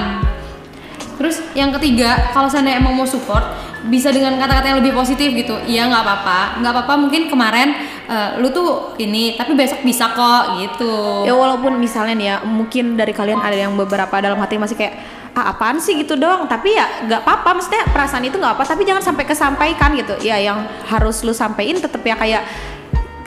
[1.16, 3.44] Terus yang ketiga, kalau seandainya emang mau support,
[3.88, 5.56] bisa dengan kata-kata yang lebih positif gitu.
[5.64, 6.94] Iya nggak apa-apa, nggak apa-apa.
[7.00, 7.72] Mungkin kemarin
[8.10, 11.24] eh, lu tuh ini, tapi besok bisa kok gitu.
[11.24, 15.20] Ya walaupun misalnya nih ya mungkin dari kalian ada yang beberapa dalam hati masih kayak
[15.30, 18.82] ah apaan sih gitu dong tapi ya nggak apa-apa maksudnya perasaan itu nggak apa tapi
[18.82, 22.42] jangan sampai kesampaikan gitu ya yang harus lu sampein tetep ya kayak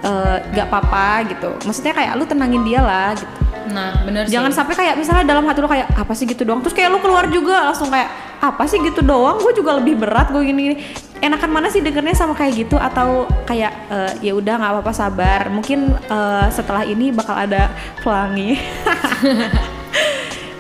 [0.03, 1.51] eh, nggak apa-apa gitu.
[1.63, 3.43] Maksudnya kayak lu tenangin dia lah gitu.
[3.63, 4.35] Nah, bener sih.
[4.35, 6.59] jangan sampai kayak misalnya dalam hati lu kayak apa sih gitu doang?
[6.59, 8.11] Terus kayak lu keluar juga langsung kayak
[8.43, 9.39] apa sih gitu doang?
[9.39, 10.77] Gue juga lebih berat gue gini, gini
[11.23, 12.75] enakan mana sih dengernya sama kayak gitu?
[12.75, 15.47] Atau kayak eh, ya udah nggak apa-apa sabar.
[15.47, 17.71] Mungkin eh, setelah ini bakal ada
[18.03, 18.59] pelangi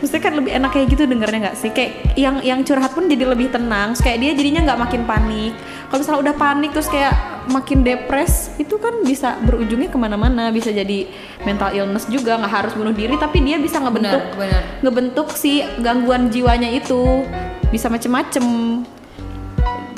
[0.03, 1.71] Maksudnya kan lebih enak kayak gitu dengernya nggak sih?
[1.71, 3.95] Kayak yang yang curhat pun jadi lebih tenang.
[3.95, 5.55] Terus kayak dia jadinya nggak makin panik.
[5.87, 7.13] Kalau misalnya udah panik terus kayak
[7.47, 10.51] makin depres, itu kan bisa berujungnya ke mana-mana.
[10.51, 11.07] Bisa jadi
[11.47, 14.83] mental illness juga, nggak harus bunuh diri, tapi dia bisa ngebentuk bener.
[14.83, 17.23] ngebentuk si gangguan jiwanya itu
[17.71, 18.43] bisa macem-macem.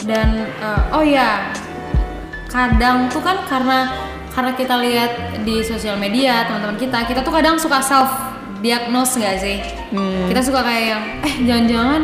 [0.06, 1.50] dan eh, oh ya
[2.46, 3.90] kadang tuh kan karena
[4.38, 8.35] karena kita lihat di sosial media teman-teman kita kita tuh kadang suka self
[8.66, 10.26] diagnos nggak sih Hmm.
[10.26, 12.02] kita suka kayak yang eh jangan-jangan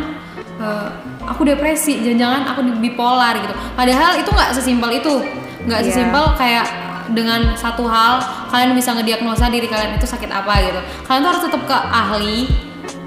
[0.56, 0.88] eh,
[1.24, 5.13] aku depresi jangan-jangan aku bipolar gitu padahal itu nggak sesimpel itu
[5.62, 5.88] nggak Iya.
[5.88, 6.65] sesimpel kayak
[7.12, 11.43] dengan satu hal kalian bisa ngediagnosa diri kalian itu sakit apa gitu kalian tuh harus
[11.43, 12.38] tetap ke ahli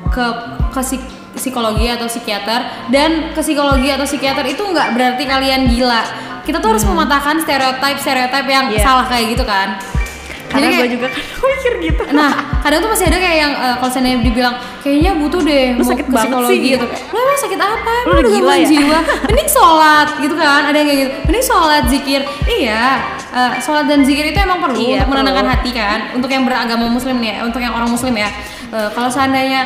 [0.08, 0.24] ke
[0.68, 6.02] ke psik- psikologi atau psikiater dan ke psikologi atau psikiater itu nggak berarti kalian gila
[6.44, 8.74] kita tuh harus mematahkan stereotip stereotip yang Hmm.
[8.74, 8.82] Iya.
[8.82, 9.80] salah kayak gitu kan
[10.54, 12.02] Karena Jadi gue juga kan mikir gitu.
[12.14, 12.30] Nah,
[12.62, 14.54] kadang tuh masih ada kayak yang eh, kalau seandainya dibilang
[14.86, 16.86] kayaknya butuh deh Lu sakit banget psikologi sih, gitu.
[16.86, 17.94] Lu emang sakit apa?
[18.06, 18.66] Lu udah gila ya?
[18.70, 18.98] jiwa.
[19.26, 20.62] Mending sholat gitu kan.
[20.70, 21.12] Ada yang kayak gitu.
[21.26, 22.20] Mending sholat, zikir.
[22.46, 22.84] Iya,
[23.34, 25.54] eh, sholat dan zikir itu emang perlu Iya, untuk menenangkan perlu.
[25.58, 25.98] hati kan.
[26.14, 28.30] Untuk yang beragama muslim nih, ya, untuk yang orang muslim ya.
[28.70, 29.60] Eh, kalau seandainya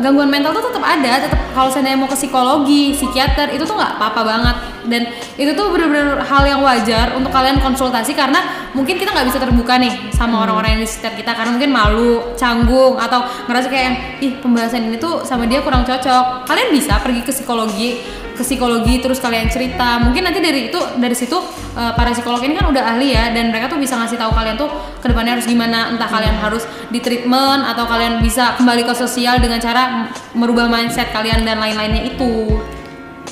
[0.00, 3.96] gangguan mental tuh tetap ada, tetap kalau seandainya mau ke psikologi, psikiater itu tuh nggak
[3.96, 4.56] apa-apa banget
[4.88, 5.02] dan
[5.36, 9.76] itu tuh bener-bener hal yang wajar untuk kalian konsultasi karena mungkin kita nggak bisa terbuka
[9.76, 14.32] nih sama orang-orang yang di sekitar kita karena mungkin malu, canggung atau ngerasa kayak ih
[14.40, 16.48] pembahasan ini tuh sama dia kurang cocok.
[16.48, 18.00] Kalian bisa pergi ke psikologi,
[18.40, 20.00] ke psikologi terus kalian cerita.
[20.00, 21.36] Mungkin nanti dari itu dari situ
[21.76, 24.56] eh, para psikolog ini kan udah ahli ya dan mereka tuh bisa ngasih tahu kalian
[24.56, 24.72] tuh
[25.04, 25.92] ke depannya harus gimana.
[25.92, 31.12] Entah kalian harus di treatment atau kalian bisa kembali ke sosial dengan cara merubah mindset
[31.12, 32.56] kalian dan lain-lainnya itu.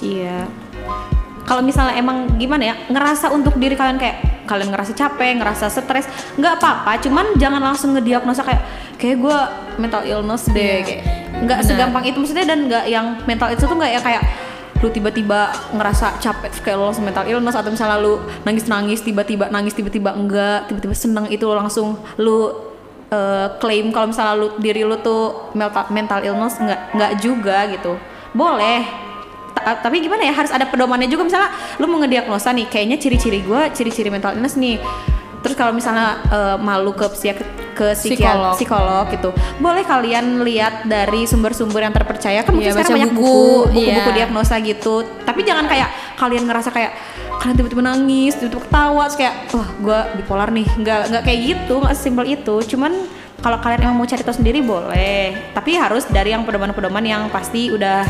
[0.05, 0.44] Iya.
[1.49, 6.05] Kalau misalnya emang gimana ya ngerasa untuk diri kalian kayak kalian ngerasa capek, ngerasa stres,
[6.37, 7.01] nggak apa-apa.
[7.01, 8.62] Cuman jangan langsung ngediagnosa kayak
[9.01, 9.38] kayak gue
[9.81, 11.03] mental illness deh, Iya, kayak
[11.49, 14.23] nggak segampang itu maksudnya dan nggak yang mental itu tuh nggak ya kayak
[14.78, 20.14] lu tiba-tiba ngerasa capek kayak langsung mental illness atau misalnya lu nangis-nangis tiba-tiba nangis tiba-tiba
[20.14, 22.54] enggak tiba-tiba seneng itu langsung lu
[23.10, 25.50] eh, klaim kalau misalnya lu diri lu tuh
[25.90, 27.98] mental illness nggak nggak juga gitu.
[28.30, 28.86] Boleh.
[29.58, 31.26] Ta- tapi gimana ya harus ada pedomannya juga.
[31.26, 31.50] Misalnya
[31.82, 34.78] lu mau ngediagnosa nih kayaknya ciri-ciri gue ciri-ciri mental illness nih.
[35.42, 38.02] Terus kalau misalnya eh, malu ke psikiat ke Psikolog.
[38.02, 39.30] psikiat psikolog gitu.
[39.62, 42.42] Boleh kalian lihat dari sumber-sumber yang terpercaya?
[42.42, 44.16] Kan mungkin Iya, sekarang banyak buku, buku buku-buku iya.
[44.18, 44.94] diagnosa gitu.
[45.22, 45.88] Tapi jangan kayak
[46.18, 46.92] kalian ngerasa kayak
[47.38, 50.66] kalian tiba-tiba nangis tiba-tiba ketawa terus kayak wah gue bipolar nih.
[50.66, 52.56] Nggak nggak kayak gitu nggak simpel itu.
[52.74, 52.92] Cuman
[53.38, 55.54] kalau kalian emang mau cari tahu sendiri boleh.
[55.54, 58.02] Tapi harus dari yang pedoman-pedoman yang pasti udah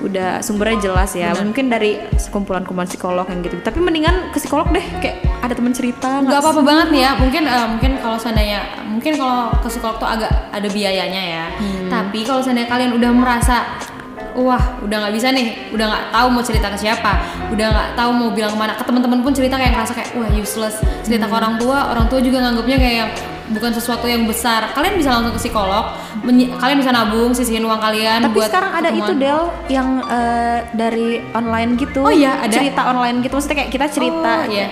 [0.00, 1.36] udah sumbernya jelas ya.
[1.36, 6.24] Mungkin dari sekumpulan-kumpulan psikolog yang gitu tapi mendingan ke psikolog deh kayak ada teman cerita
[6.24, 7.12] nggak apa-apa banget nih ya.
[7.20, 11.44] Mungkin eh, mungkin kalau seandainya mungkin kalau ke psikolog tuh agak ada biayanya ya.
[11.92, 13.56] Tapi kalau seandainya kalian udah merasa
[14.32, 15.70] wah udah nggak bisa nih.
[15.74, 17.12] Udah nggak tahu mau cerita ke siapa.
[17.52, 18.72] Udah nggak tahu mau bilang ke mana.
[18.78, 20.80] Ke teman-teman pun cerita kayak ngerasa kayak wah useless.
[21.04, 23.08] Cerita ke orang tua orang tua juga nganggapnya kayak
[23.50, 25.84] bukan sesuatu yang besar kalian bisa langsung ke psikolog
[26.62, 29.18] kalian bisa nabung sisihin uang kalian tapi buat sekarang ada itu ketemuan.
[29.18, 32.52] Del yang eh, dari online gitu Oh iya, ada?
[32.54, 34.66] cerita online gitu maksudnya kayak kita cerita oh, iya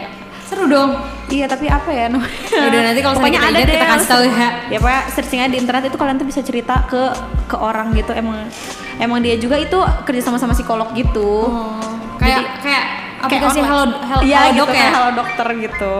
[0.46, 0.90] seru dong
[1.30, 2.26] Iya tapi apa ya namanya?
[2.66, 4.48] Udah, nanti kalau Pokoknya ada kita kasih tahu ya.
[4.66, 7.02] Ya pokoknya searching aja di internet itu kalian tuh bisa cerita ke
[7.46, 8.50] ke orang gitu emang
[8.98, 11.46] emang dia juga itu kerja sama sama psikolog gitu.
[11.46, 11.78] Oh,
[12.18, 12.84] kayak kayak
[13.22, 13.94] aplikasi online.
[13.94, 14.74] Halo Halo, Iya Halodoc gitu, ya.
[14.74, 15.94] kayak halo dokter gitu.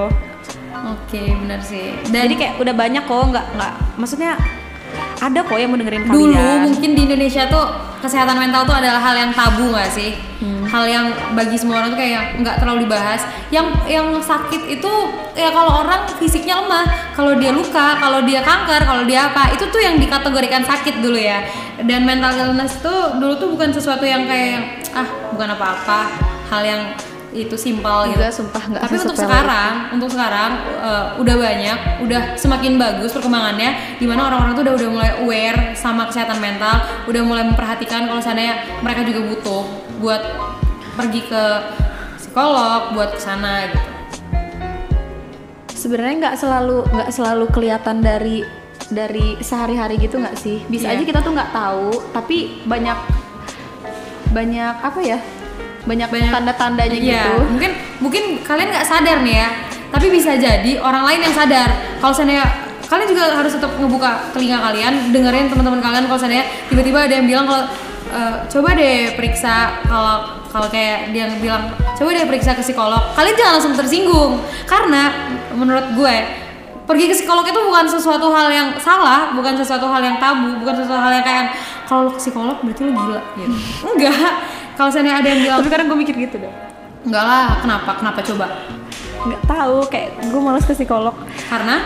[0.81, 1.93] Oke, benar sih.
[2.09, 4.33] Dan Jadi kayak udah banyak kok nggak nggak maksudnya
[5.21, 6.17] ada kok yang mau dengerin kalian.
[6.17, 7.67] dulu mungkin di Indonesia tuh
[8.01, 10.17] kesehatan mental tuh adalah hal yang tabu nggak sih?
[10.41, 10.65] Hmm.
[10.65, 13.29] Hal yang bagi semua orang tuh kayak nggak terlalu dibahas.
[13.53, 14.93] Yang yang sakit itu
[15.37, 19.69] ya kalau orang fisiknya lemah, kalau dia luka, kalau dia kanker, kalau dia apa, itu
[19.69, 21.45] tuh yang dikategorikan sakit dulu ya.
[21.85, 26.01] Dan mental illness tuh dulu tuh bukan sesuatu yang kayak ah bukan apa-apa,
[26.49, 26.83] hal yang
[27.31, 28.23] itu simpel gitu.
[28.43, 30.51] Sumpah nggak Tapi untuk sekarang, untuk sekarang
[30.83, 35.61] eh, udah banyak, udah semakin bagus perkembangannya, di mana orang-orang tuh udah udah mulai aware
[35.75, 39.63] sama kesehatan mental, udah mulai memperhatikan kalau seandainya mereka juga butuh
[40.03, 40.23] buat
[40.99, 41.45] pergi ke
[42.19, 43.81] psikolog, buat ke sana gitu.
[45.73, 48.45] sebenarnya nggak selalu nggak selalu kelihatan dari
[48.93, 51.01] dari sehari-hari gitu nggak sih bisa Iya.
[51.01, 52.99] aja kita tuh nggak tahu tapi banyak
[54.31, 55.19] banyak apa ya
[55.83, 59.49] banyak, Banyak- tanda-tandanya Iya, gitu mungkin mungkin kalian nggak sadar nih ya,
[59.89, 61.69] tapi bisa jadi orang lain yang sadar.
[61.97, 62.45] Kalau seandainya
[62.85, 67.27] kalian juga harus tetap ngebuka telinga kalian, dengerin teman-teman kalian kalau seandainya tiba-tiba ada yang
[67.27, 67.63] bilang kalau
[68.11, 70.15] "Eh, coba deh periksa kalau
[70.51, 73.15] kalau kayak dia bilang coba deh periksa ke psikolog.
[73.15, 74.33] Kalian jangan langsung tersinggung
[74.67, 76.15] karena menurut gue
[76.85, 80.75] pergi ke psikolog itu bukan sesuatu hal yang salah, bukan sesuatu hal yang tabu, bukan
[80.75, 81.55] sesuatu hal yang kayak
[81.87, 83.55] kalau lu ke psikolog berarti lu gila gitu.
[83.87, 84.31] Enggak.
[84.81, 86.49] Kalau seandainya ada yang bilang tapi kadang gue mikir gitu deh
[87.05, 87.91] Enggak lah, kenapa?
[88.01, 88.47] Kenapa coba?
[89.21, 91.13] nggak tahu kayak gue males ke psikolog
[91.45, 91.77] Karena?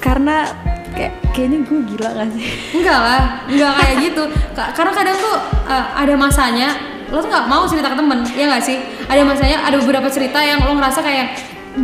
[0.00, 0.48] karena
[0.96, 4.22] kayak kayaknya gue gila gak sih Enggak lah, enggak kayak gitu
[4.56, 5.36] Ka- Karena kadang tuh
[5.68, 6.68] uh, ada masanya
[7.12, 8.80] Lo tuh nggak mau cerita ke temen, ya nggak sih?
[9.04, 11.26] Ada masanya, ada beberapa cerita yang lo ngerasa kayak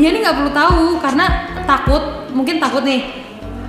[0.01, 1.25] Dia nih nggak perlu tahu Karena
[1.69, 3.28] takut, mungkin takut nih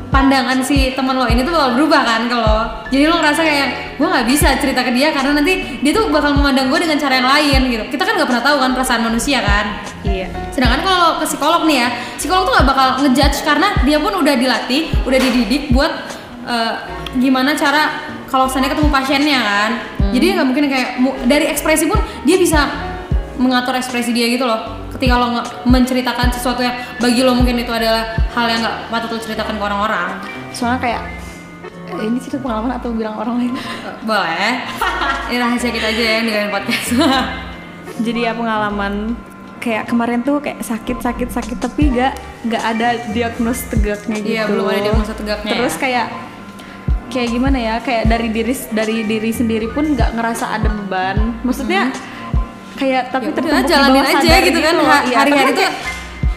[0.10, 3.67] pandangan si teman lo ini tuh bakal berubah kan kalau jadi lo ngerasa kayak
[4.02, 7.13] gue nggak bisa cerita ke dia karena nanti dia tuh bakal memandang gue dengan cara
[7.22, 7.84] yang lain gitu.
[7.93, 9.65] Kita kan nggak pernah tahu kan perasaan manusia kan.
[10.02, 10.28] Iya.
[10.50, 14.36] Sedangkan kalau ke psikolog nih ya psikolog tuh nggak bakal ngejudge karena dia pun udah
[14.36, 15.91] dilatih udah dididik buat
[16.50, 16.74] eh,
[17.22, 19.72] gimana cara kalau misalnya ketemu pasiennya kan.
[20.10, 20.89] Jadi nggak mungkin kayak
[21.30, 22.65] dari ekspresi pun dia bisa
[23.39, 24.78] mengatur ekspresi dia gitu loh.
[24.91, 29.19] Ketika lo menceritakan sesuatu yang bagi lo mungkin itu adalah hal yang nggak patut lo
[29.23, 30.10] ceritakan ke orang-orang.
[30.52, 31.02] Soalnya kayak
[31.95, 33.54] eh, ini cerita pengalaman atau bilang orang lain?
[33.56, 34.52] Eh, boleh.
[35.32, 36.88] Ini rahasia kita aja ya yang dengan podcast.
[38.06, 39.15] Jadi ya pengalaman
[39.60, 42.15] kayak kemarin tuh kayak sakit sakit sakit tapi gak
[42.47, 44.36] gak ada diagnos tegaknya gitu.
[44.36, 45.80] Iya, belum ada diagnosa tegaknya terus ya.
[45.84, 46.08] kayak
[47.12, 47.75] kayak gimana ya?
[47.84, 51.36] Kayak dari diri dari diri sendiri pun nggak ngerasa ada beban.
[51.43, 51.91] Maksudnya
[52.80, 55.78] kayak tapi Ya tertumpuk di jalanin bawah aja sadar gitu kan, Iya, hari-hari kayak-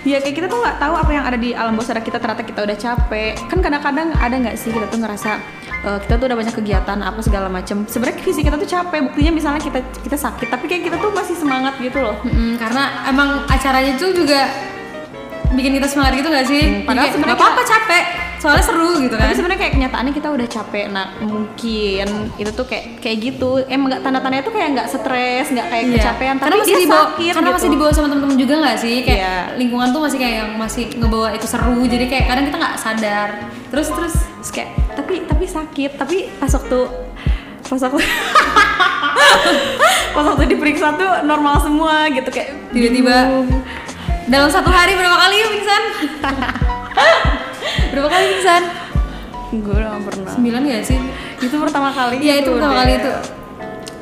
[0.02, 2.42] Ya kayak kita tuh nggak tahu apa yang ada di alam bawah sadar kita ternyata
[2.42, 3.38] kita udah capek.
[3.46, 5.30] Kan kadang-kadang ada nggak sih kita tuh ngerasa
[5.80, 7.86] eh, kita tuh udah banyak kegiatan apa segala macem.
[7.86, 11.38] Sebenarnya fisik kita tuh capek buktinya misalnya kita kita sakit tapi kayak kita tuh masih
[11.38, 12.18] semangat gitu loh.
[12.20, 14.50] Mm-mm, karena emang acaranya tuh juga
[15.52, 16.62] bikin kita semangat gitu gak sih?
[16.64, 18.04] Hmm, padahal sebenarnya apa-apa capek,
[18.42, 19.30] soalnya seru gitu kan.
[19.30, 20.84] Tapi sebenarnya kayak kenyataannya kita udah capek.
[20.90, 23.62] Nah mungkin itu tuh kayak kayak gitu.
[23.70, 25.94] Emang nggak tanda-tandanya tuh kayak nggak stres, nggak kayak Iya.
[25.94, 26.34] kecapean.
[26.36, 27.56] karena tapi masih dia dibawa, sakit karena gitu.
[27.56, 28.96] masih dibawa sama temen-temen juga gak sih?
[29.06, 29.34] Kayak Iya.
[29.54, 33.28] lingkungan tuh masih kayak yang masih ngebawa itu seru, jadi kayak kadang kita nggak sadar.
[33.70, 35.90] Terus terus Terus kayak tapi tapi sakit.
[35.94, 36.78] Tapi pas waktu
[37.62, 38.02] pas waktu
[40.14, 43.46] pas waktu diperiksa tuh normal semua gitu kayak tiba-tiba
[44.26, 45.82] dalam satu hari berapa kali pingsan?
[47.90, 48.62] berapa kali pingsan?
[49.52, 50.32] gue udah pernah.
[50.32, 50.98] Sembilan gak sih?
[51.38, 52.16] Itu pertama kali.
[52.18, 52.78] Iya itu pertama deh.
[52.80, 53.12] kali itu.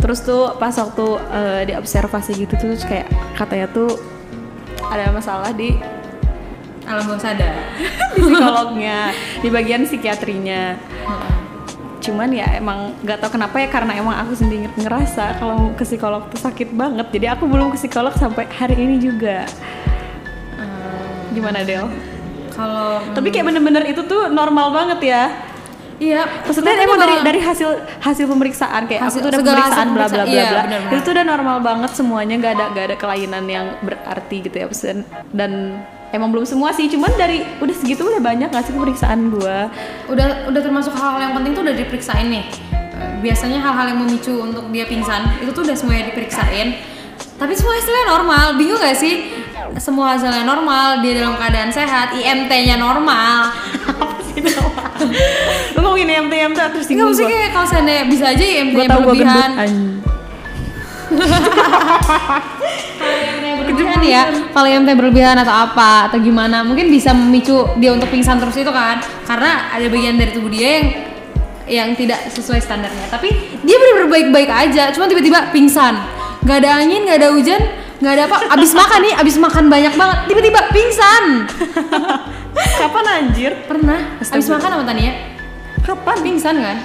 [0.01, 3.91] Terus tuh pas waktu eh, diobservasi gitu tuh terus kayak katanya tuh
[4.87, 5.75] ada masalah di
[6.83, 7.55] Alam bawah sadar.
[8.15, 10.75] di psikolognya di bagian psikiatrinya
[12.01, 16.25] cuman ya emang nggak tahu kenapa ya karena emang aku sendiri ngerasa kalau ke psikolog
[16.33, 19.45] tuh sakit banget jadi aku belum ke psikolog sampai hari ini juga
[20.57, 21.87] Hmm, gimana Del?
[22.61, 25.23] Kalau Tapi kayak bener-bener itu tuh normal banget ya.
[26.01, 27.69] iya, Maksudnya emang dari dari hasil
[28.01, 30.63] hasil pemeriksaan kayak Hasil- aku tuh udah pemeriksaan bla bla bla iya, bla.
[30.97, 34.67] Itu tuh udah normal banget semuanya nggak ada nggak ada kelainan yang berarti gitu ya
[34.69, 35.05] Pesen.
[35.29, 35.81] Dan
[36.13, 39.69] emang belum semua sih, cuman dari udah segitu udah banyak nggak sih pemeriksaan gua.
[40.09, 42.45] udah udah termasuk hal-hal yang penting tuh udah diperiksain nih
[43.21, 46.81] biasanya hal-hal yang memicu untuk dia pingsan itu tuh udah semuanya diperiksain
[47.37, 49.40] tapi semua hasilnya normal bingung gak sih
[49.79, 53.53] semua hasilnya normal dia dalam keadaan sehat IMT-nya normal.
[55.75, 57.33] Lu ngomongin IMT IMT terus Enggak singgung mesti gua.
[57.33, 59.51] kayak kalau seandainya bisa aja Gua tahu gua berlebihan.
[63.01, 64.23] IMT berlebihan ya
[64.55, 68.71] kalau IMT berlebihan atau apa atau gimana mungkin bisa memicu dia untuk pingsan terus itu
[68.71, 69.03] kan.
[69.27, 70.87] Karena ada bagian dari tubuh dia yang
[71.71, 73.07] yang tidak sesuai standarnya.
[73.11, 73.29] Tapi
[73.63, 75.97] dia benar-benar baik-baik aja cuma tiba-tiba pingsan.
[76.41, 77.63] Nggak ada angin nggak ada hujan
[78.01, 81.25] nggak ada apa abis makan nih abis makan banyak banget tiba-tiba pingsan.
[82.81, 83.53] Kapan anjir?
[83.69, 85.13] pernah abis makan sama Tania?
[85.85, 86.17] Kapan?
[86.25, 86.77] pingsan kan?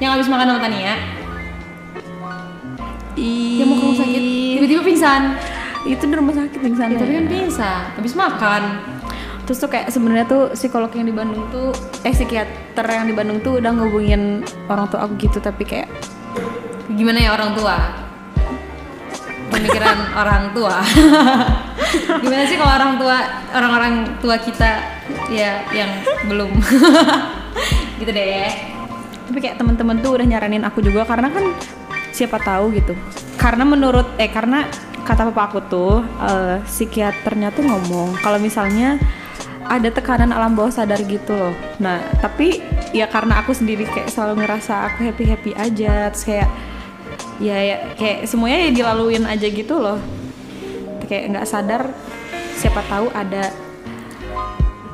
[0.00, 0.94] Yang abis makan sama Tania?
[3.12, 3.60] Ih.
[3.60, 4.22] dia mau ke rumah sakit.
[4.56, 5.22] Tiba-tiba pingsan.
[5.84, 8.62] Itu di rumah sakit pingsan ya, tapi kan pingsan abis makan.
[9.44, 11.76] Terus tuh kayak sebenarnya tuh psikolog yang di Bandung tuh
[12.08, 14.40] eh psikiater yang di Bandung tuh udah ngubungin
[14.72, 15.90] orang tua aku gitu tapi kayak
[16.94, 17.76] gimana ya orang tua
[19.52, 20.80] pemikiran orang tua.
[22.24, 23.16] Gimana sih kalau orang tua
[23.52, 24.80] orang-orang tua kita
[25.28, 25.90] ya yang
[26.26, 26.50] belum?
[28.00, 28.48] Gitu deh.
[29.28, 31.52] Tapi kayak teman-teman tuh udah nyaranin aku juga karena kan
[32.12, 32.92] siapa tahu gitu.
[33.40, 34.68] Karena menurut eh karena
[35.02, 39.00] kata papa aku tuh eh, psikiaternya tuh ngomong kalau misalnya
[39.66, 41.54] ada tekanan alam bawah sadar gitu loh.
[41.80, 42.60] Nah tapi
[42.92, 46.48] ya karena aku sendiri kayak selalu ngerasa aku happy happy aja terus kayak
[47.42, 49.98] ya, ya kayak semuanya ya dilaluin aja gitu loh.
[51.04, 51.82] Kayak nggak sadar
[52.54, 53.50] siapa tahu ada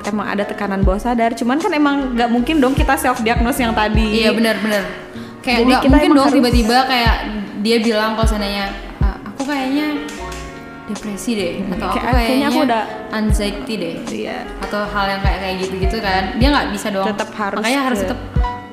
[0.03, 1.33] emang ada tekanan bawah sadar.
[1.33, 4.25] Cuman kan emang nggak mungkin dong kita self diagnose yang tadi.
[4.25, 4.85] Iya benar-benar
[5.39, 7.15] kayak nggak mungkin dong harus- tiba-tiba kayak
[7.59, 9.87] dia bilang kalau seandainya "Ah, aku kayaknya
[10.85, 14.39] depresi deh atau aku Kayak- kayaknya kayaknya aku udah- anxiety deh iya.
[14.59, 16.23] atau hal yang kayak kayak gitu-gitu kan.
[16.37, 17.07] Dia nggak bisa dong.
[17.07, 18.21] Tetap harus makanya harus ke- tetap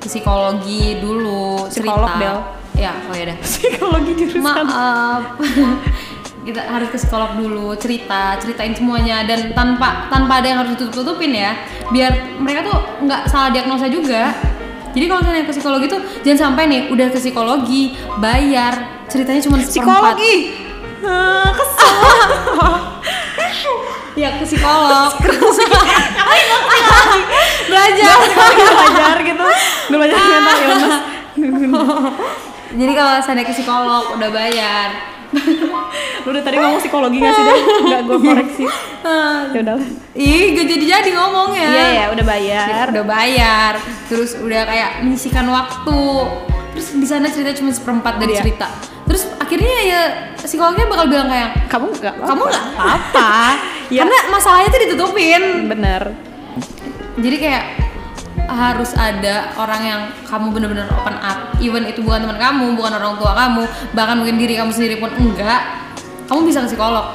[0.02, 2.22] psikologi dulu Psikolog, cerita.
[2.22, 2.38] Del.
[2.76, 4.44] Ya oh ya dah psikologi jurusan.
[4.44, 5.24] Maaf.
[6.46, 9.26] Kita harus ke psikolog dulu cerita ceritain semuanya.
[9.26, 11.58] Dan tanpa tanpa ada yang harus ditutup tutupin ya
[11.90, 14.30] biar mereka tuh nggak salah diagnosa juga.
[14.96, 19.58] Jadi kalau misalnya ke psikologi tuh jangan sampai nih udah ke psikologi bayar ceritanya cuma
[19.60, 20.34] psikologi?
[21.04, 21.96] Ah, kesel.
[24.16, 25.12] Ya ke psikolog.
[27.68, 28.16] Belajar.
[28.24, 29.48] belajar gitu.
[29.92, 34.90] Belajar mental illness Jadi kalau saya ke psikolog udah bayar.
[36.24, 38.66] lu udah tadi ngomong psikologi nggak sih deh nggak gue koreksi.
[39.56, 39.78] Ya udah
[40.18, 41.70] Ih, gak jadi-jadi ngomongnya.
[41.70, 42.86] iya ya udah bayar.
[42.90, 43.72] Udah bayar.
[44.10, 46.02] Terus udah kayak menyisikan waktu.
[46.74, 48.42] Terus di sana cerita cuma seperempat dari Iya.
[48.42, 48.68] cerita.
[49.06, 50.02] Terus akhirnya ya
[50.36, 53.32] psikolognya bakal bilang kayak kamu nggak kamu nggak apa-apa.
[53.94, 54.02] Iya.
[54.02, 55.44] karena masalahnya tuh ditutupin.
[55.70, 56.02] Bener.
[57.22, 57.64] Jadi kayak
[58.46, 61.58] harus ada orang yang kamu bener-bener open up.
[61.62, 63.64] Even itu bukan teman kamu bukan orang tua kamu
[63.98, 65.62] bahkan mungkin diri kamu sendiri pun enggak.
[66.26, 67.14] Kamu bisa ke psikolog.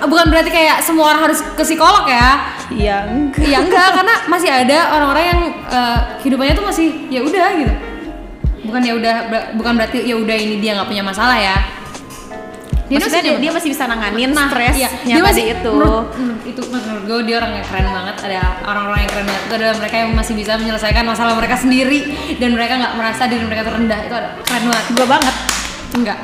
[0.00, 2.56] Bukan berarti kayak semua orang harus ke psikolog ya?
[2.72, 3.44] Iya enggak.
[3.44, 7.74] Iya enggak karena masih ada orang-orang yang eh, kehidupannya tuh masih ya udah gitu.
[8.60, 9.14] Bukan ya udah
[9.56, 11.79] bukan berarti ya udah ini dia nggak punya masalah ya.
[12.96, 15.70] Maksudnya dia, masih- dia masih bisa nanganin Nah, stres iya, yang dia masih tadi itu.
[15.72, 18.16] menurut, menurut itu menurut gue dia orang yang keren banget.
[18.20, 19.42] Ada orang-orang yang keren banget.
[19.42, 21.98] Itu adalah mereka yang masih bisa menyelesaikan masalah mereka sendiri.
[22.36, 24.00] Dan mereka nggak merasa diri mereka tuh rendah.
[24.02, 24.84] Itu ada keren banget.
[24.90, 25.34] Gue banget.
[25.90, 26.18] Enggak.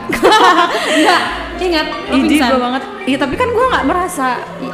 [0.97, 1.23] Enggak.
[1.57, 2.49] Ingat lo pingsan.
[2.49, 2.83] gue banget.
[3.05, 4.27] Iya tapi kan gue nggak merasa.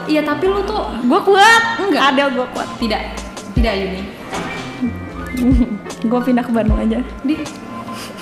[0.05, 1.63] Iya tapi lu tuh gue kuat.
[1.79, 2.03] Enggak.
[2.09, 2.69] Adel gue kuat.
[2.77, 3.01] Tidak.
[3.53, 4.03] Tidak Yuni.
[6.03, 6.99] Gue pindah ke Bandung aja.
[7.23, 7.35] Di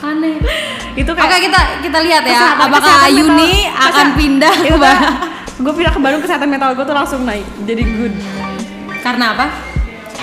[0.03, 0.41] aneh
[0.95, 4.75] itu Oke kita kita lihat ya Kesehatan- apakah kesehatan Ayuni akan kesehatan- pindah ke
[5.61, 8.15] gue pindah ke Bandung kesehatan mental gue tuh langsung naik jadi good
[9.01, 9.47] karena apa?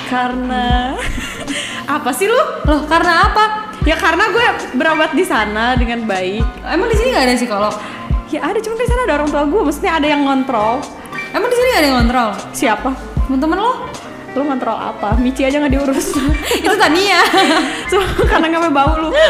[0.08, 0.98] karena
[1.96, 3.44] apa sih lu Loh karena apa?
[3.84, 7.74] ya karena gue berobat di sana dengan baik Emang di sini nggak ada psikolog?
[8.28, 10.82] ya ada cuma di sana ada orang tua gue maksudnya ada yang ngontrol
[11.30, 12.30] Emang di sini nggak ada yang kontrol?
[12.52, 12.90] siapa
[13.24, 13.74] Temen-temen lo?
[14.38, 15.18] Lu ngontrol apa?
[15.18, 16.14] Mici aja nggak diurus.
[16.62, 17.20] Itu Tania.
[17.90, 17.98] so,
[18.32, 19.10] karena nggak mau bau lu.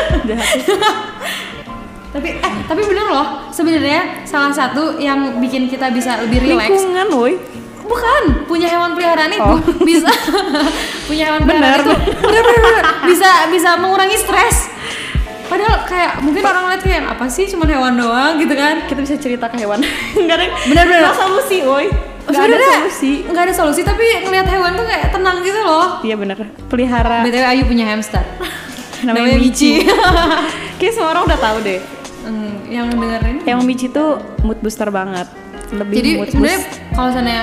[2.08, 3.28] Tapi eh tapi bener loh.
[3.52, 7.34] Sebenarnya salah satu yang bikin kita bisa lebih rileks lingkungan woi.
[7.84, 8.48] Bukan.
[8.48, 9.60] Punya hewan peliharaan itu Oh.
[9.82, 10.10] bisa.
[11.06, 11.78] Punya hewan Bener.
[11.78, 12.86] peliharaan itu bener, bener, bener.
[13.06, 14.72] bisa bisa mengurangi stres.
[15.48, 17.48] Padahal kayak mungkin orang lihat kayak apa sih?
[17.48, 18.84] Cuma hewan doang gitu kan.
[18.88, 19.80] Kita bisa cerita ke hewan.
[20.16, 21.00] Nggak ada Bener-bener.
[21.06, 21.88] nggak solusi woi
[22.28, 23.14] nggak ada solusi.
[23.24, 26.04] nggak ada solusi tapi ngelihat hewan tuh kayak tenang gitu loh.
[26.04, 26.38] Iya bener.
[26.68, 27.24] Pelihara.
[27.24, 28.24] Btw Ayu punya hamster.
[29.08, 29.86] Namanya Mici
[30.80, 31.80] kayak semua orang udah tahu deh.
[32.28, 33.38] Hmm, yang dengerin.
[33.48, 35.28] Yang Mici tuh mood booster banget.
[35.72, 36.60] Lebih jadi mood sebenarnya
[36.92, 37.40] kalau misalnya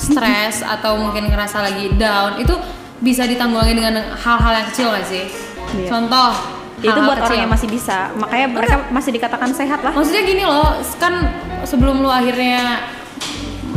[0.00, 2.54] stres atau mungkin ngerasa lagi down itu
[3.00, 5.24] bisa ditanggulangi dengan hal-hal yang kecil gak sih?
[5.70, 5.86] Iya.
[5.86, 6.34] contoh
[6.82, 7.42] itu hal-hal buat orang kecil.
[7.44, 7.98] yang masih bisa.
[8.16, 9.92] Makanya mereka masih dikatakan sehat lah.
[9.92, 11.28] Maksudnya gini loh kan
[11.62, 12.80] sebelum lu akhirnya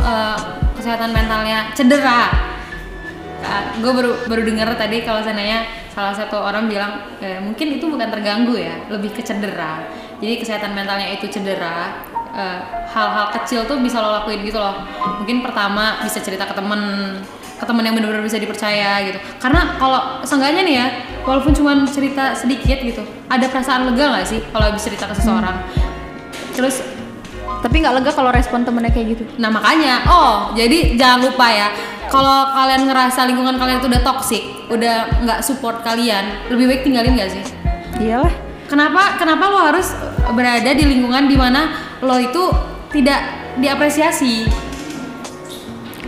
[0.00, 0.38] eh,
[0.78, 2.30] kesehatan mentalnya cedera.
[3.84, 8.10] Gue baru baru dengar tadi kalau seandainya salah satu orang bilang eh, mungkin itu bukan
[8.10, 9.84] terganggu ya lebih ke cedera.
[10.18, 12.02] Jadi kesehatan mentalnya itu cedera
[12.34, 12.58] eh,
[12.90, 14.82] hal-hal kecil tuh bisa lo lakuin gitu loh.
[15.22, 16.80] Mungkin pertama bisa cerita ke temen
[17.54, 19.18] ke temen yang benar-benar bisa dipercaya gitu.
[19.38, 20.86] Karena kalau seenggaknya nih ya
[21.22, 25.56] walaupun cuma cerita sedikit gitu ada perasaan lega nggak sih kalau habis cerita ke seseorang?
[26.54, 26.82] Terus
[27.64, 31.68] tapi nggak lega kalau respon temennya kayak gitu Nah makanya, oh jadi jangan lupa ya,
[32.12, 37.16] kalau kalian ngerasa lingkungan kalian itu udah toxic, udah nggak support kalian, lebih baik tinggalin
[37.16, 37.44] gak sih?
[38.04, 38.30] iyalah
[38.64, 39.20] Kenapa?
[39.20, 39.92] Kenapa lo harus
[40.32, 41.72] berada di lingkungan di mana
[42.04, 42.52] lo itu
[42.92, 43.20] tidak
[43.60, 44.48] diapresiasi?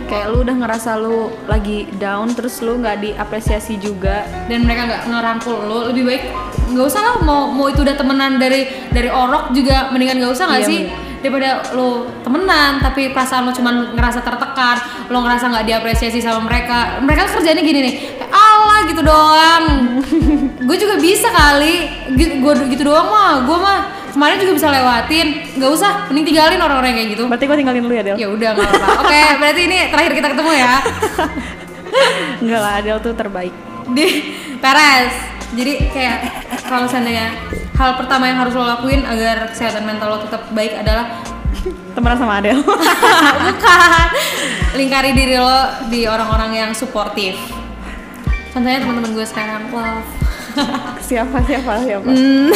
[0.07, 5.03] kayak lu udah ngerasa lu lagi down terus lu nggak diapresiasi juga dan mereka nggak
[5.11, 6.23] ngerangkul lo, lebih baik
[6.71, 10.45] nggak usah lah mau mau itu udah temenan dari dari orok juga mendingan nggak usah
[10.47, 10.81] nggak Iya, sih?
[11.21, 14.77] Daripada lo temenan tapi perasaan lo cuman ngerasa tertekan
[15.09, 17.01] lo ngerasa nggak diapresiasi sama mereka.
[17.01, 17.95] Mereka kerjanya gini nih
[18.27, 19.63] Allah gitu doang.
[20.67, 21.87] Gue juga bisa kali
[22.17, 23.47] gue gitu doang mah.
[23.47, 23.77] Gue mah
[24.11, 25.27] kemarin juga bisa lewatin.
[25.55, 27.23] Nggak usah mending tinggalin orang-orang kayak gitu.
[27.25, 28.17] Berarti gue tinggalin lu ya Del?
[28.19, 30.73] Ya udah nggak apa oke berarti ini terakhir kita ketemu ya.
[32.43, 33.53] Enggak lah Adel tuh terbaik.
[33.95, 34.07] Di
[34.59, 36.17] Peres jadi kayak
[36.67, 37.31] kalau seandainya
[37.77, 41.21] hal pertama yang harus lo lakuin agar kesehatan mental lo tetap baik adalah
[41.95, 42.59] temenan sama Adel
[43.47, 44.07] bukan.
[44.75, 47.33] Lingkari diri lo di orang-orang yang suportif.
[48.53, 50.09] Contohnya teman-teman gue sekarang love.
[51.07, 52.09] Siapa siapa siapa?
[52.09, 52.49] Hmm.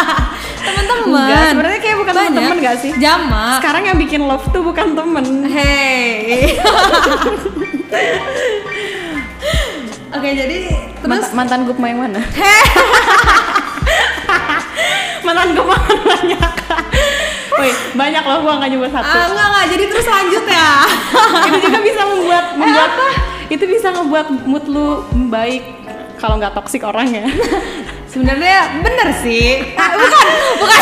[0.66, 1.26] teman-teman.
[1.26, 2.92] Enggak, sebenarnya kayak bukan teman-teman nggak sih?
[3.02, 6.54] jamak sekarang yang bikin love tuh bukan temen hey
[10.12, 10.56] oke jadi
[10.98, 12.20] terus mantan, mantan gue yang mana?
[15.22, 15.62] Mantan gue
[16.02, 16.52] banyak
[17.52, 19.06] Woi, banyak loh gua nggak nyebut satu.
[19.06, 20.70] ah, enggak enggak jadi terus lanjut ya.
[21.46, 22.90] Itu juga bisa membuat Eh, membuat
[23.46, 24.88] itu bisa ngebuat mood lu
[25.28, 25.60] baik
[26.16, 27.28] kalau nggak toksik orangnya.
[28.08, 29.62] sebenarnya bener sih.
[29.76, 30.26] Ah, bukan
[30.58, 30.80] bukan.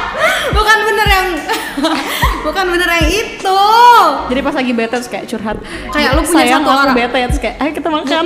[0.56, 1.28] Bukan bener yang
[2.46, 3.60] bukan bener yang itu
[4.30, 5.56] Jadi pas lagi bete terus kayak curhat.
[5.90, 6.96] Kayak lu punya Sayang, satu aku orang.
[6.96, 8.24] bete ya terus kayak ayo kita makan.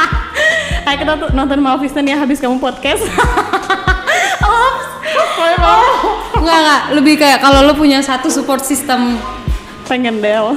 [0.86, 3.02] ayo kita tuh nonton Maleficent ya habis kamu podcast.
[4.46, 4.86] Ops.
[5.54, 5.82] Mom.
[6.40, 9.18] Enggak enggak, lebih kayak kalau lu punya satu support system.
[9.84, 10.56] Pengen Del.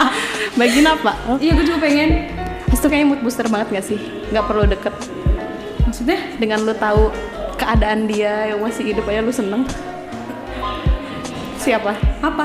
[0.60, 1.16] Bagian apa?
[1.40, 2.28] Iya, gue juga pengen.
[2.68, 3.96] Itu kayaknya mood booster banget gak sih?
[4.28, 4.92] Gak perlu deket
[5.80, 6.36] Maksudnya?
[6.36, 7.08] dengan lu tahu
[7.56, 9.64] keadaan dia yang masih hidup aja lu seneng.
[11.66, 11.92] Siapa?
[12.22, 12.44] Apa?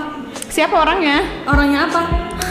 [0.49, 1.45] Siapa orangnya?
[1.45, 2.01] Orangnya apa?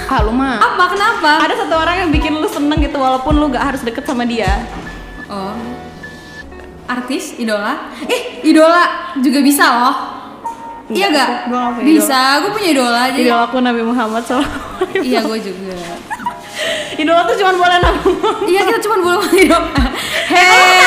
[0.06, 0.62] Ah lu mah.
[0.62, 0.94] Apa?
[0.94, 1.42] Kenapa?
[1.42, 4.70] Ada satu orang yang bikin lu seneng gitu walaupun lu gak harus deket sama dia.
[5.26, 5.58] Oh.
[6.86, 7.90] Artis, idola.
[8.06, 9.96] Eh, idola juga bisa loh.
[10.94, 11.30] Iya gak?
[11.50, 13.26] gua punya Bisa, gue punya idola jadi.
[13.26, 14.46] Idola aku Nabi Muhammad SAW.
[14.94, 15.74] Iya, gue juga.
[17.02, 18.46] Idola tuh cuma boleh Nabi Muhammad.
[18.46, 19.86] iya, kita cuma boleh idola.
[20.30, 20.86] Hey.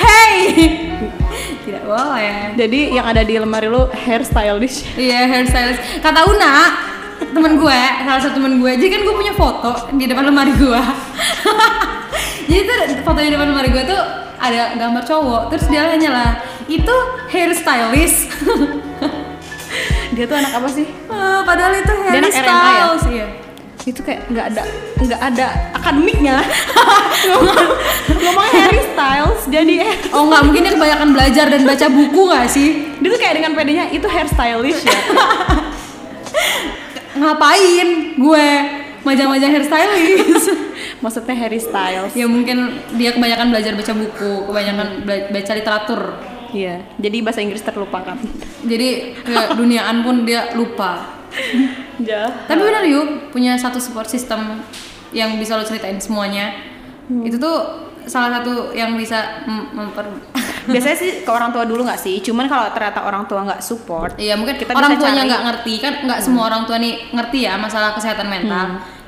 [0.08, 0.83] hey.
[1.84, 2.56] Boleh.
[2.56, 4.96] Jadi yang ada di lemari lu hairstylist.
[4.96, 6.00] Iya, hairstylist.
[6.00, 6.52] Kata Una,
[7.20, 10.82] temen gue, salah satu temen gue, jadi kan gue punya foto di depan lemari gue.
[12.50, 14.00] jadi tuh foto di depan lemari gue tuh
[14.40, 16.30] ada gambar cowok, terus dia nanya lah,
[16.66, 16.94] itu
[17.30, 18.18] hairstylist.
[20.14, 20.86] Dia tuh anak apa sih?
[21.10, 22.30] Ah, padahal itu anak RMA ya?
[22.30, 23.06] hairstylist.
[23.10, 23.26] Iya.
[23.84, 24.62] Itu kayak nggak ada
[25.00, 26.40] nggak ada akademiknya.
[27.28, 27.56] ngomong
[28.24, 32.46] ngomong Harry Styles jadi eh, Oh nggak, mungkin dia kebanyakan belajar dan baca buku nggak
[32.48, 32.68] sih?
[33.00, 34.96] dia tuh kayak dengan pedenya itu hairstylist ya.
[37.20, 38.46] Ngapain gue
[39.04, 40.48] majang-majang hairstylist?
[41.04, 42.16] Maksudnya Harry Styles.
[42.16, 46.00] ya mungkin dia kebanyakan belajar baca buku, kebanyakan baca literatur.
[46.54, 46.86] Iya.
[46.96, 48.16] Jadi bahasa Inggris terlupakan.
[48.64, 51.20] Jadi ke duniaan pun dia lupa.
[52.02, 52.30] Ya.
[52.48, 54.62] Tapi benar yuk punya satu support system
[55.14, 56.54] yang bisa lo ceritain semuanya.
[57.22, 57.56] Itu tuh
[58.04, 60.06] salah satu yang bisa mem- memper
[60.64, 62.24] Biasanya sih ke orang tua dulu nggak sih?
[62.24, 65.74] Cuman kalau ternyata orang tua nggak support, Iya mungkin Kita orang bisa tuanya nggak ngerti
[65.76, 68.80] kan nggak semua orang tua nih ngerti ya masalah kesehatan mental.
[68.80, 69.03] Terus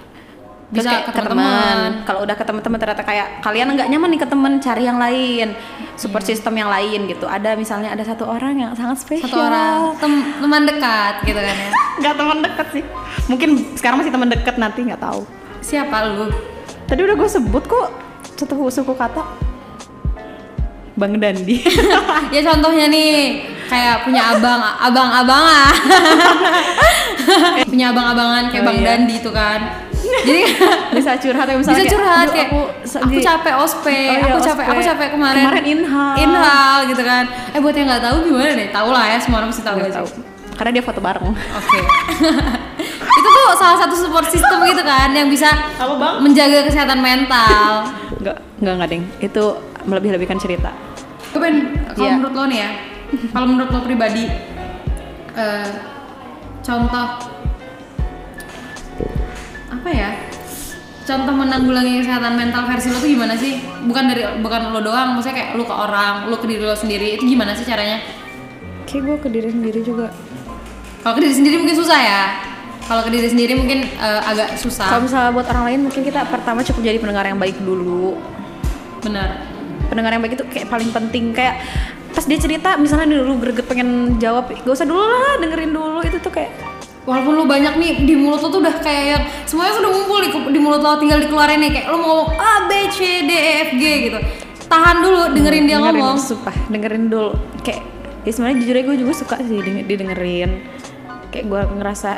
[0.66, 2.02] Bisa kayak ke teman.
[2.02, 5.54] Kalau udah ke teman-teman ternyata kayak kalian nggak nyaman nih ke teman, cari yang lain,
[5.94, 7.30] support system yang lain gitu.
[7.30, 9.30] Ada misalnya ada satu orang yang sangat spesial.
[9.30, 11.70] satu orang tem- teman dekat gitu kan ya.
[12.02, 12.82] Nggak teman dekat sih.
[13.30, 15.22] Mungkin sekarang masih teman dekat nanti nggak tahu.
[15.62, 16.34] Siapa lu?
[16.86, 17.86] Tadi udah gue sebut kok
[18.34, 19.22] satu suku kata.
[20.96, 21.62] Bang Dandi.
[22.34, 23.10] ya contohnya nih
[23.66, 25.74] kayak punya abang abang-abangan
[27.66, 28.86] punya abang-abangan kayak Oh, bang iya.
[28.94, 29.60] Dandi itu kan
[30.22, 30.40] jadi
[30.96, 34.40] bisa curhat ya misalnya bisa curhat "Aduh, kayak aku, sedih." capek ospek Oh iya, aku
[34.40, 34.88] capek aku ospek.
[34.88, 36.14] capek kemarin Kemarin inhal.
[36.16, 39.50] inhal gitu kan eh buat yang nggak tahu gimana deh tahu lah ya semua orang
[39.50, 40.08] pasti tahu Nggak tahu.
[40.56, 41.26] Karena dia foto bareng.
[41.28, 41.80] Oke.
[43.18, 46.14] itu tuh salah satu support system gitu kan yang bisa Apa, Bang?
[46.22, 47.84] menjaga kesehatan mental.
[48.16, 49.04] Enggak, enggak enggak, Deng.
[49.20, 49.44] Itu
[49.84, 50.72] melebih-lebihkan cerita.
[51.28, 52.12] Gue pengen kalau Iya.
[52.16, 52.70] menurut lo nih ya,
[53.30, 54.24] kalau menurut lo pribadi,
[55.34, 55.68] eh,
[56.62, 57.06] contoh
[59.70, 60.10] apa ya?
[61.06, 63.62] Contoh menanggulangi kesehatan mental versi lo tuh gimana sih?
[63.86, 67.14] Bukan dari bukan lo doang, maksudnya kayak lo ke orang, lo ke diri lo sendiri
[67.14, 68.02] itu gimana sih caranya?
[68.90, 70.10] Kayak gue ke diri sendiri juga.
[71.06, 72.22] Kalau ke diri sendiri mungkin susah ya.
[72.86, 74.86] Kalau ke diri sendiri mungkin eh, agak Kalau susah.
[74.98, 78.18] misalnya buat orang lain mungkin kita pertama cukup jadi pendengar yang baik dulu.
[79.02, 79.46] Benar.
[79.86, 81.62] Pendengar yang baik itu kayak paling penting kayak
[82.10, 86.16] pas dia cerita misalnya dulu greget pengen jawab gak usah dulu lah dengerin dulu itu
[86.16, 86.48] tuh kayak
[87.06, 90.58] Walaupun lu banyak nih di mulut lo tuh udah kayak semuanya sudah ngumpul di, di
[90.58, 93.70] mulut lo tinggal dikeluarin nih kayak lo mau ngomong A B C D E F
[93.78, 94.18] G gitu.
[94.66, 96.18] Tahan dulu dengerin dia dengerin, ngomong.
[96.18, 97.30] sumpah dengerin dulu
[97.62, 97.86] kayak
[98.26, 100.50] ya sebenarnya jujur aja gue juga suka sih deng- didengerin
[101.30, 102.10] kayak gue ngerasa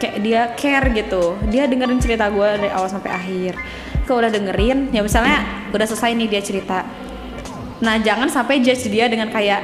[0.00, 3.52] kayak dia care gitu dia dengerin cerita gue dari awal sampai akhir
[4.08, 6.88] kalau udah dengerin ya misalnya udah selesai nih dia cerita
[7.84, 9.60] nah jangan sampai judge dia dengan kayak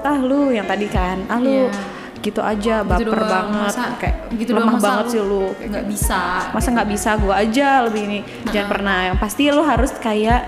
[0.00, 2.00] ah lu yang tadi kan ah lu Iya.
[2.22, 3.72] Gitu aja baper Gitu doang, banget.
[3.74, 5.46] Masa- kayak gitu lemah doang, banget sih lu.
[5.58, 6.20] Nggak bisa.
[6.54, 8.18] masa nggak bisa gue aja lebih ini
[8.48, 8.98] jangan pernah.
[9.10, 10.42] Yang pasti lu harus kayak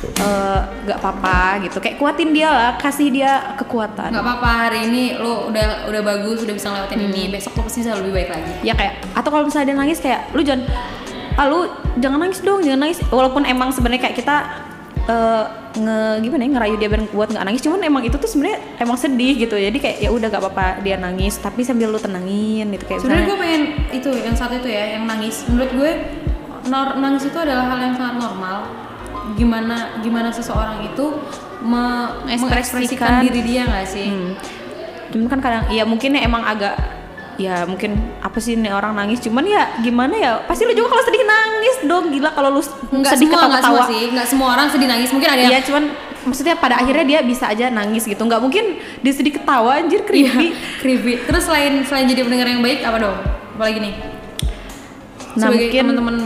[0.00, 1.78] eh, nggak apa-apa gitu.
[1.78, 4.10] Kayak kuatin dia lah kasih dia kekuatan.
[4.10, 7.22] Nggak apa-apa hari ini lo udah udah bagus udah bisa ngelewatin ini.
[7.30, 8.52] Besok lo pasti bisa lebih baik lagi.
[8.60, 10.66] ya kayak atau kalau misalnya dia nangis kayak lu jangan
[11.38, 11.62] ah lu
[11.96, 12.98] jangan nangis dong jangan nangis.
[13.06, 14.36] Walaupun emang sebenarnya kayak kita
[15.10, 18.58] eh, nge gimana ya ngerayu dia biar buat nggak nangis cuman emang itu tuh sebenarnya
[18.78, 22.70] emang sedih gitu jadi kayak ya udah gak apa-apa dia nangis tapi sambil lu tenangin
[22.70, 25.46] gitu kayak Sebenarnya gue pengen itu yang satu itu ya yang nangis.
[25.46, 25.90] Menurut gue
[26.66, 28.56] nor- nangis itu adalah hal yang sangat normal.
[29.34, 31.06] Gimana gimana seseorang itu
[31.62, 34.10] me- mengekspresikan diri dia nggak sih?
[34.10, 34.30] Hmm.
[35.10, 36.74] Cuman kan kadang ya mungkin emang agak
[37.40, 39.24] ya mungkin apa sih nih orang nangis?
[39.24, 40.32] Cuman ya gimana ya?
[40.44, 42.30] Pasti lu juga kalau sedih nangis dong gila.
[42.36, 45.08] Kalau lu Nggak sedih semua, nggak semua sih, nggak semua orang sedih nangis.
[45.08, 45.84] Mungkin ada yang Iya cuman
[46.20, 48.20] maksudnya pada akhirnya dia bisa aja nangis gitu.
[48.20, 48.64] Nggak mungkin
[49.00, 50.52] dia sedih ketawa anjir creepy.
[50.84, 51.24] creepy.
[51.24, 53.16] Terus selain selain jadi pendengar yang baik apa dong?
[53.56, 53.94] Apalagi nih?
[55.40, 56.16] Nah, sebagai mungkin- teman-teman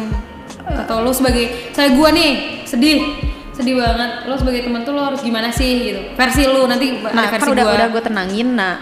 [0.65, 3.23] atau lo sebagai saya gua nih sedih.
[3.55, 4.27] Sedih banget.
[4.27, 6.01] Lo sebagai teman tuh lo harus gimana sih gitu?
[6.19, 7.75] Versi lo nanti nah kan versi udah gua.
[7.79, 8.49] udah gue tenangin.
[8.59, 8.75] Nah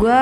[0.00, 0.18] gue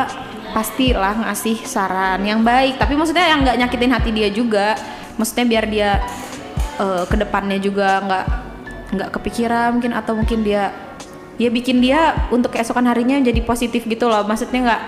[0.58, 2.82] pastilah ngasih saran yang baik.
[2.82, 4.74] Tapi maksudnya yang nggak nyakitin hati dia juga.
[5.14, 5.90] Maksudnya biar dia
[6.82, 8.26] eh, ke depannya juga nggak
[8.98, 10.74] nggak kepikiran mungkin atau mungkin dia
[11.38, 14.26] ya bikin dia untuk keesokan harinya jadi positif gitu loh.
[14.26, 14.82] Maksudnya nggak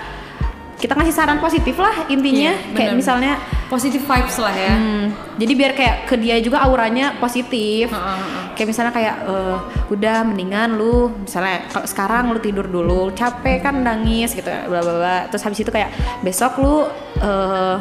[0.81, 2.51] kita ngasih saran positif lah intinya.
[2.51, 3.39] Iya, kayak misalnya
[3.71, 4.75] positive vibes lah ya.
[4.75, 5.05] Hmm,
[5.39, 7.93] jadi biar kayak ke dia juga auranya positif.
[7.93, 8.45] Heeh, heeh.
[8.61, 9.57] Kayak misalnya kayak eh,
[9.89, 14.95] udah mendingan lu misalnya kalau sekarang lu tidur dulu capek kan nangis gitu bla bla
[15.01, 15.19] bla.
[15.33, 15.89] Terus habis itu kayak
[16.21, 16.85] besok lu
[17.25, 17.77] eh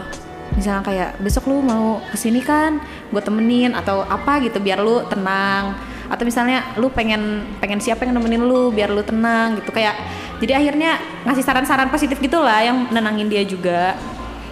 [0.56, 2.80] misalnya kayak besok lu mau ke sini kan
[3.12, 5.76] gue temenin atau apa gitu biar lu tenang.
[6.08, 10.00] Atau misalnya lu pengen pengen siapa yang nemenin lu biar lu tenang gitu kayak
[10.40, 10.96] jadi akhirnya
[11.28, 14.00] ngasih saran-saran positif gitu lah yang nenangin dia juga.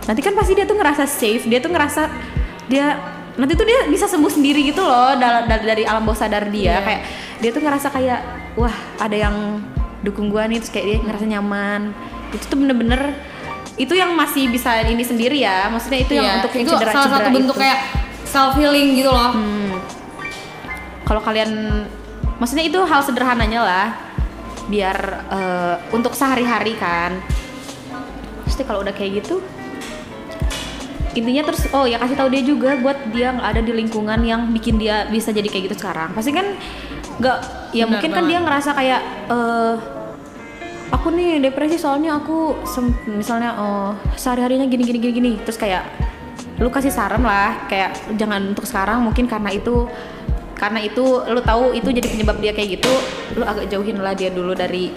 [0.04, 2.12] Nanti kan pasti dia tuh ngerasa safe dia tuh ngerasa
[2.68, 6.78] dia nanti tuh dia bisa sembuh sendiri gitu loh dal- dari alam bawah sadar dia.
[6.78, 6.78] Iya.
[6.82, 7.02] kayak
[7.38, 8.20] dia tuh ngerasa kayak
[8.58, 9.62] wah ada yang
[10.02, 11.82] dukung gua nih terus kayak dia ngerasa nyaman.
[12.34, 13.14] Itu tuh bener-bener
[13.78, 15.70] itu yang masih bisa ini sendiri ya.
[15.70, 17.80] Maksudnya itu yang Iya, untuk yang itu cedera salah satu bentuk kayak
[18.26, 19.32] self healing gitu loh.
[19.32, 19.80] Hmm.
[21.08, 21.88] kalau kalian
[22.36, 23.88] maksudnya itu hal sederhananya lah
[24.68, 24.98] biar
[25.30, 27.16] eh, untuk sehari-hari kan.
[28.44, 29.40] Pasti kalau udah kayak gitu
[31.18, 34.54] intinya terus oh ya kasih tahu dia juga buat dia nggak ada di lingkungan yang
[34.54, 36.14] bikin dia bisa jadi kayak gitu sekarang.
[36.14, 36.54] Pasti kan
[37.18, 37.38] nggak
[37.74, 38.30] ya Benar mungkin kan banget.
[38.30, 39.02] dia ngerasa kayak
[39.34, 39.76] eh
[40.94, 42.56] aku nih depresi soalnya aku
[43.10, 45.32] misalnya oh sehari harinya gini gini gini gini.
[45.42, 45.84] Terus kayak
[46.58, 49.86] lu kasih saran lah kayak jangan untuk sekarang mungkin karena itu
[50.58, 52.90] karena itu lu tahu itu jadi penyebab dia kayak gitu
[53.38, 54.90] lu agak jauhin lah dia dulu dari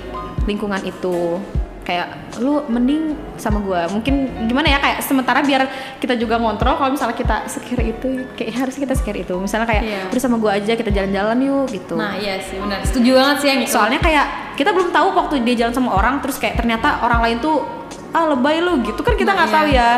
[0.48, 1.36] lingkungan itu
[1.80, 2.06] kayak
[2.38, 3.88] lu mending sama gua.
[3.88, 4.14] Mungkin
[4.46, 5.64] gimana ya kayak sementara biar
[5.96, 9.32] kita juga ngontrol kalau misalnya kita sekir itu kayak harus kita sekir itu.
[9.34, 10.00] Misalnya kayak Iya.
[10.08, 11.96] udah sama gua aja kita jalan-jalan yuk gitu.
[11.96, 12.84] Nah iya sih benar.
[12.84, 16.20] Setuju banget sih yang itu soalnya kayak kita belum tahu waktu dia jalan sama orang
[16.20, 17.64] terus kayak ternyata orang lain tuh
[18.10, 19.00] ah lebay lu gitu.
[19.00, 19.56] Kan kita Nah, nggak iya.
[19.56, 19.88] tahu ya.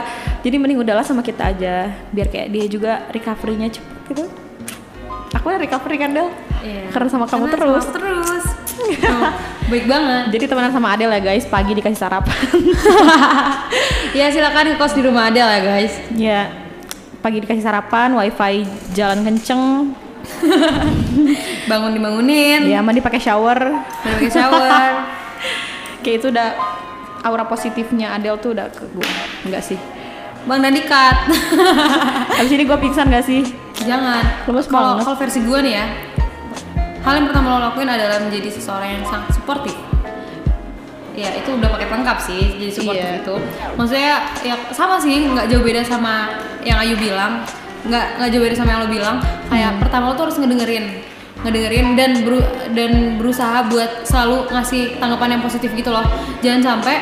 [0.42, 1.74] Jadi mending udahlah sama kita aja
[2.08, 4.24] biar kayak dia juga recovery-nya cepet gitu.
[5.32, 6.28] Aku udah recovery kan Del?
[6.62, 6.94] Iya.
[6.94, 7.82] karena sama kamu Karena terus.
[7.82, 8.44] sama terus
[9.70, 10.22] baik banget.
[10.36, 11.44] Jadi temenan sama Adel ya guys.
[11.48, 12.36] Pagi dikasih sarapan.
[14.12, 15.92] Ya silakan kos di rumah Adel ya guys.
[16.12, 16.52] Ya.
[17.24, 19.96] Pagi dikasih sarapan wifi jalan kenceng.
[21.70, 23.58] Bangun dibangunin ya mandi pakai shower.
[24.04, 24.90] Pakai shower.
[26.04, 26.48] Kayak itu udah
[27.24, 29.10] aura positifnya Adel tuh udah ke gue
[29.48, 29.80] enggak sih.
[30.42, 31.16] Bang Dandi cut.
[32.34, 33.46] Habis ini gue pingsan gak sih?
[33.86, 34.42] Jangan.
[34.50, 35.04] Lemes kalau banget.
[35.06, 35.86] kalau versi gue nih ya
[37.02, 39.74] hal yang pertama lo lakuin adalah menjadi seseorang yang sangat suportif.
[41.12, 43.20] Ya itu udah paket lengkap sih jadi suportif Iya.
[43.20, 43.34] itu.
[43.76, 46.32] Maksudnya ya sama sih nggak jauh beda sama
[46.62, 47.44] yang Ayu bilang.
[47.84, 49.16] Nggak nggak jauh beda sama yang lo bilang.
[49.46, 50.84] Kayak pertama lo tuh harus ngedengerin.
[51.42, 56.06] Ngedengerin dan beru- dan berusaha buat selalu ngasih tanggapan yang positif gitu loh.
[56.40, 56.96] Jangan sampai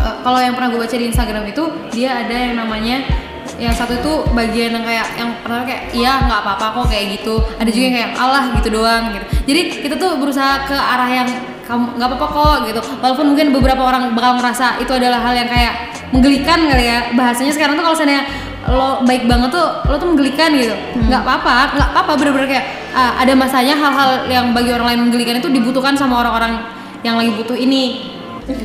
[0.00, 1.60] Eh, kalau yang pernah gue baca di Instagram itu
[1.92, 3.04] dia ada yang namanya
[3.60, 7.44] yang satu itu bagian yang kayak yang pertama kayak iya nggak apa-apa kok kayak gitu.
[7.60, 9.26] Ada juga yang kayak Allah gitu doang gitu.
[9.52, 11.28] Jadi kita tuh berusaha ke arah yang
[11.68, 12.80] kamu nggak apa-apa kok gitu.
[13.04, 16.98] Walaupun mungkin beberapa orang bakal ngerasa itu adalah hal yang kayak menggelikan kali ya.
[17.12, 18.24] Bahasanya sekarang tuh kalau misalnya
[18.70, 20.74] lo baik banget tuh lo tuh menggelikan gitu.
[20.96, 25.36] Nggak apa-apa nggak apa-apa bener-bener kayak ah, ada masanya hal-hal yang bagi orang lain menggelikan
[25.36, 26.64] itu dibutuhkan sama orang-orang
[27.04, 28.16] yang lagi butuh ini.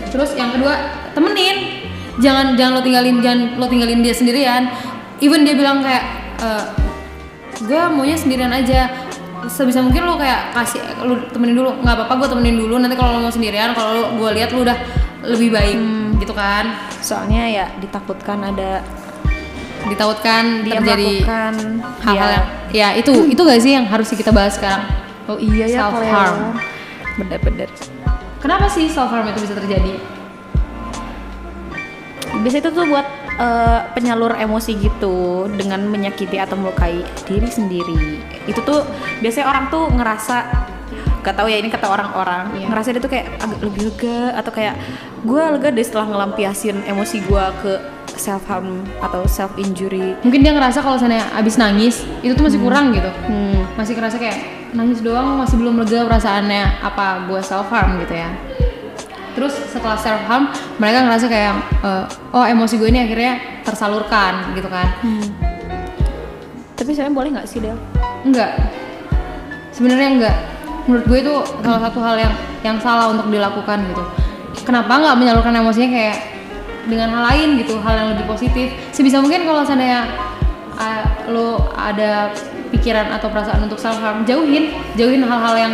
[0.07, 1.84] Terus yang kedua temenin
[2.21, 4.71] jangan jangan lo tinggalin jangan lo tinggalin dia sendirian.
[5.23, 6.03] Even dia bilang kayak
[7.63, 8.91] gue maunya sendirian aja.
[9.45, 11.79] Sebisa mungkin lo kayak kasih lu temenin dulu.
[11.83, 12.75] Nggak apa-apa gue temenin dulu.
[12.81, 14.77] Nanti kalau lo mau sendirian kalau lo gue lihat lo udah
[15.25, 15.79] lebih baik
[16.19, 16.75] gitu kan.
[16.99, 18.81] Soalnya ya ditakutkan ada
[19.85, 21.21] ditakutkan dia terjadi
[22.01, 24.81] hal-hal ya, yang ya itu itu gak sih yang harus kita bahas sekarang?
[25.29, 26.57] Oh iya ya self harm.
[27.21, 27.69] bener-bener
[28.41, 30.01] kenapa sih self harm itu bisa terjadi
[32.45, 38.21] biasanya itu tuh buat eh, penyalur emosi gitu dengan menyakiti atau melukai diri sendiri.
[38.45, 38.85] Itu tuh
[39.19, 40.37] biasanya orang tuh ngerasa
[41.25, 42.69] gak tahu ya ini kata orang-orang Iya.
[42.69, 44.77] ngerasa dia tuh kayak agak lebih lega atau kayak
[45.25, 47.73] gue lega deh setelah ngelampiasin emosi gue ke
[48.13, 52.61] self harm atau self injury mungkin dia ngerasa kalau misalnya abis nangis itu tuh masih
[52.61, 53.09] kurang gitu.
[53.25, 53.57] Hmm.
[53.73, 54.37] masih kerasa kayak
[54.77, 58.29] nangis doang masih belum lega perasaannya apa gue self harm gitu ya
[59.35, 64.71] terus setelah self harm mereka ngerasa kayak eh, oh emosi gue ini akhirnya tersalurkan gitu
[64.71, 64.87] kan.
[65.03, 65.27] Hmm.
[66.75, 67.75] tapi saya boleh nggak sih Del?
[68.27, 68.51] enggak
[69.71, 70.37] sebenarnya enggak
[70.85, 71.33] menurut gue itu
[71.65, 74.03] salah satu hal yang yang salah untuk dilakukan gitu.
[74.65, 76.17] Kenapa nggak menyalurkan emosinya kayak
[76.89, 77.77] dengan hal lain gitu?
[77.81, 78.73] Hal yang lebih positif.
[78.93, 80.09] Sebisa mungkin kalau seandainya
[80.77, 82.33] uh, lo ada
[82.73, 84.73] pikiran atau perasaan untuk self harm jauhin.
[84.97, 85.73] Jauhin hal-hal yang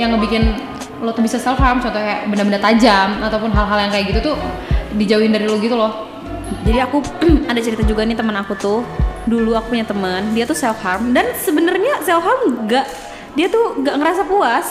[0.00, 0.56] yang ngebikin
[1.02, 4.36] lo tuh bisa self harm contohnya kayak benda-benda tajam ataupun hal-hal yang kayak gitu tuh
[4.94, 6.08] dijauhin dari lo gitu loh
[6.62, 7.02] Jadi aku
[7.50, 8.80] ada cerita juga nih teman aku tuh.
[9.24, 12.84] Dulu aku punya teman, dia tuh self harm dan sebenarnya self harm nggak
[13.32, 14.68] dia tuh nggak ngerasa puas.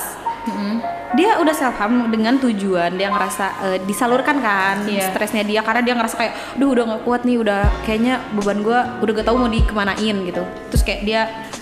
[1.11, 5.09] Dia udah self harm dengan tujuan dia ngerasa eh, disalurkan kan Iya.
[5.09, 9.01] stresnya dia karena dia ngerasa kayak, duh udah nggak kuat nih, udah kayaknya beban gua
[9.01, 10.43] udah gak tahu mau dikemanain gitu.
[10.71, 11.21] Terus kayak dia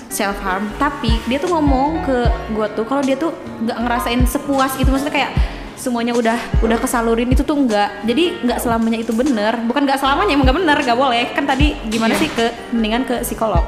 [0.10, 2.18] self harm, tapi dia tuh ngomong ke
[2.52, 3.30] gua tuh kalau dia tuh
[3.62, 5.32] nggak ngerasain sepuas itu maksudnya kayak
[5.78, 10.36] semuanya udah udah kesalurin itu tuh enggak jadi nggak selamanya itu bener bukan nggak selamanya
[10.36, 11.24] emang nggak bener nggak boleh.
[11.32, 12.20] Kan tadi gimana Iya.
[12.20, 13.64] sih ke mendingan ke psikolog.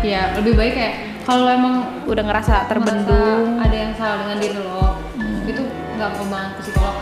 [0.00, 0.94] Ya lebih baik kayak
[1.26, 3.60] kalau emang udah ngerasa terbendung.
[3.60, 4.96] ada yang salah dengan diri lo
[5.44, 5.62] itu
[5.98, 6.96] nggak perlu banget ke psikolog.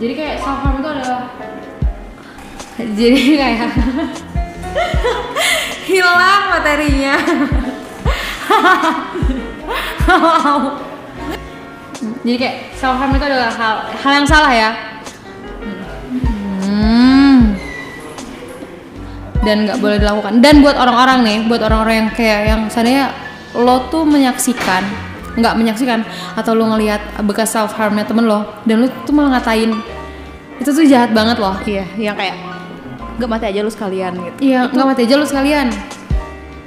[0.00, 1.22] Jadi kayak self harm itu adalah
[2.74, 3.70] jadi kayak
[5.86, 7.14] hilang materinya
[12.24, 14.70] jadi kayak self harm itu adalah hal hal yang salah ya?
[16.64, 17.56] Hmm.
[19.44, 20.40] dan nggak boleh dilakukan.
[20.40, 23.12] Dan buat orang-orang nih buat orang-orang yang kayak yang seandainya
[23.54, 24.84] lo tuh menyaksikan
[25.34, 26.06] nggak menyaksikan
[26.38, 29.74] atau lo ngelihat bekas self harmnya temen lo dan lo tuh malah ngatain
[30.62, 31.58] itu tuh jahat banget loh.
[31.66, 32.38] Iya yang kayak
[33.18, 34.36] nggak mati aja lu sekalian gitu.
[34.42, 35.68] Iya nggak mati aja lo sekalian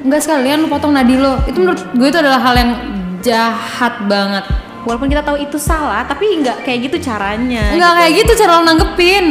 [0.08, 1.44] nggak sekalian lo potong nadi lo.
[1.44, 2.72] Itu menurut gue itu adalah hal yang
[3.20, 4.48] jahat banget.
[4.88, 8.64] Walaupun kita tahu itu salah tapi nggak kayak gitu caranya nggak kayak gitu cara lo
[8.64, 9.26] nanggepin.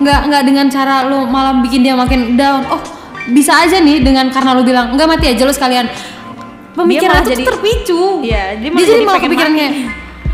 [0.00, 2.64] Nggak nggak dengan cara lo malah bikin dia makin down.
[2.72, 2.80] Oh
[3.36, 5.86] bisa aja nih dengan karena lo bilang nggak mati aja lo sekalian.
[6.74, 8.02] Pemikiran tuh jadi- terpicu.
[8.26, 9.68] Iya, dia dia, jadi jadi malah kepikirannya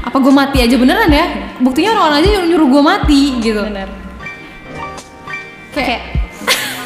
[0.01, 1.27] apa gue mati aja beneran ya?
[1.61, 3.61] Buktinya orang-orang aja nyuruh, nyuruh gue mati gitu.
[3.61, 3.89] Bener.
[5.77, 6.01] Kayak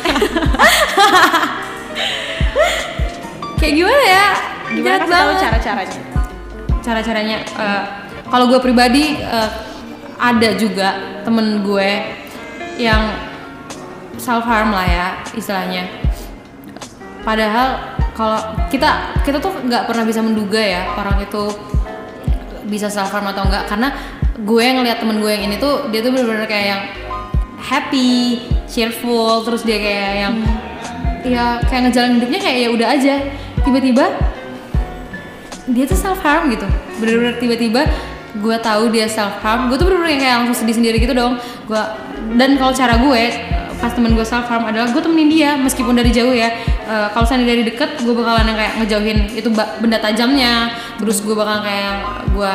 [3.58, 4.26] kayak gimana ya?
[4.74, 5.42] Gimana kasih tahu banget.
[5.42, 6.00] cara-caranya?
[6.84, 7.82] Cara-caranya eh,
[8.28, 9.50] kalau gue pribadi eh,
[10.18, 11.90] ada juga temen gue
[12.78, 13.02] yang
[14.16, 15.90] self harm lah ya istilahnya.
[17.24, 18.40] Padahal kalau
[18.70, 21.50] kita kita tuh nggak pernah bisa menduga ya orang itu
[22.70, 23.92] bisa self harm atau enggak karena
[24.34, 26.82] gue ngeliat temen gue yang ini tuh dia tuh bener-bener kayak yang
[27.58, 30.34] happy cheerful terus dia kayak yang
[31.24, 33.14] ya kayak ngejalanin hidupnya kayak ya udah aja.
[33.64, 34.04] Tiba-tiba
[35.72, 36.68] dia tuh self harm gitu.
[37.00, 37.88] Bener-bener tiba-tiba
[38.34, 41.40] gue tahu dia self harm gue tuh bener-bener kayak langsung sedih sendiri gitu dong.
[41.64, 41.80] Gue
[42.36, 43.22] dan kalau cara gue
[43.80, 46.52] pas temen gue self harm adalah gue temenin dia meskipun dari jauh ya.
[46.84, 49.48] Eh, kalau misalnya dari deket gue bakalan yang kayak ngejauhin itu
[49.80, 50.72] benda tajamnya.
[51.00, 51.94] Terus gue bakalan kayak
[52.36, 52.54] gue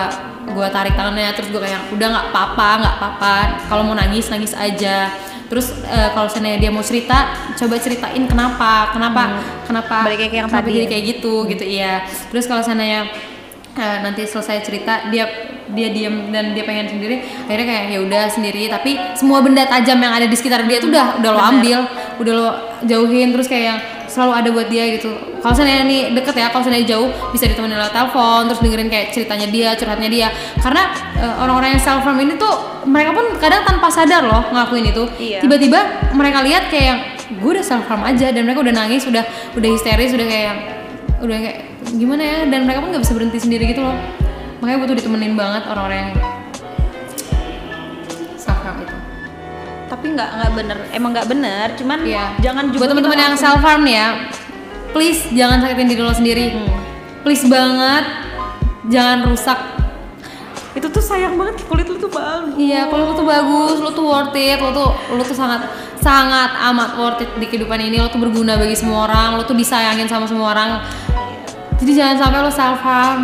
[0.50, 3.36] gue tarik tangannya terus gue kayak udah nggak apa-apa nggak apa-apa.
[3.66, 5.10] Kalau mau nangis nangis aja
[5.50, 9.22] terus eh, kalau misalnya dia mau cerita coba ceritain kenapa kenapa
[9.66, 10.92] kenapa Balik kayak yang kenapa tadi jadi ya.
[10.94, 11.94] kayak gitu gitu iya
[12.30, 13.10] terus kalau seandainya
[13.78, 15.28] eh, nanti selesai cerita dia
[15.70, 18.64] dia diam dan dia pengen sendiri akhirnya kayak ya udah sendiri.
[18.70, 21.80] Tapi semua benda tajam yang ada di sekitar dia tuh udah udah lo ambil
[22.18, 22.48] udah lo
[22.86, 25.14] jauhin terus kayak yang selalu ada buat dia gitu.
[25.40, 29.08] Kalau seandainya nih deket ya kalau seandainya jauh bisa ditemenin lewat telepon terus dengerin kayak
[29.14, 30.28] ceritanya dia curhatnya dia.
[30.58, 30.84] Karena
[31.22, 35.04] eh, orang-orang yang self harm ini tuh mereka pun kadang tanpa sadar loh ngelakuin itu.
[35.22, 35.40] Iya.
[35.46, 35.80] tiba-tiba
[36.18, 37.00] mereka lihat kayak yang
[37.38, 39.22] gue udah self harm aja dan mereka udah nangis udah
[39.54, 40.54] udah histeris udah kayak
[41.22, 43.96] udah kayak gimana ya dan mereka pun nggak bisa berhenti sendiri gitu loh.
[44.60, 46.12] Makanya butuh ditemenin banget orang-orang yang
[48.60, 48.96] harm itu.
[49.90, 52.26] Tapi nggak nggak bener emang nggak bener cuman Iya.
[52.44, 54.30] jangan juga buat teman-teman yang self harm ya
[54.94, 56.46] please jangan sakitin diri lo sendiri.
[57.24, 58.06] Please banget
[58.90, 59.60] jangan rusak.
[60.78, 64.06] Itu tuh sayang banget kulit lu tuh bagus Iya, kalau lo tuh bagus, lo tuh
[64.06, 65.66] worth it, lo tuh lo tuh sangat
[66.00, 69.58] sangat amat worth it di kehidupan ini, lo tuh berguna bagi semua orang, lo tuh
[69.58, 70.70] disayangin sama semua orang.
[71.80, 73.22] Jadi jangan sampai lo self harm.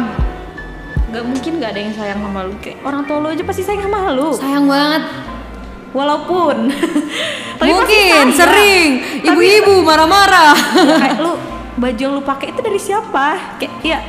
[1.05, 3.87] nggak mungkin nggak ada yang sayang sama lu kayak orang tua lu aja pasti sayang
[3.87, 5.03] sama lu Sayang banget.
[5.91, 6.55] walaupun
[7.55, 8.31] Tapi Mungkin sayang.
[8.35, 8.89] sering
[9.21, 10.51] ibu-ibu marah-marah.
[10.75, 11.39] kayak lu
[11.75, 13.99] baju yang lu pakai itu dari siapa kayak ya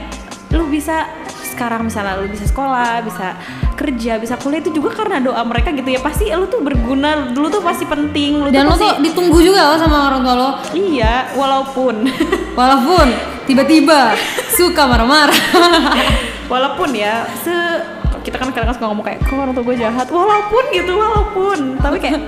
[0.50, 1.06] lu bisa
[1.46, 3.38] sekarang misalnya lu bisa sekolah bisa
[3.72, 7.46] kerja bisa kuliah itu juga karena doa mereka gitu ya pasti lu tuh berguna dulu
[7.48, 10.34] tuh pasti penting lu Dan tuh lo pasti tuh ditunggu juga lo sama orang tua
[10.34, 10.50] lo.
[10.72, 11.94] iya walaupun
[12.58, 14.12] Walaupun tiba-tiba
[14.52, 15.40] suka marah-marah.
[16.52, 17.54] walaupun ya se
[18.22, 20.06] kita kan kadang-kadang suka ngomong kayak kok orang tua gue jahat?
[20.10, 21.58] Walaupun gitu walaupun.
[21.78, 22.20] Tapi kayak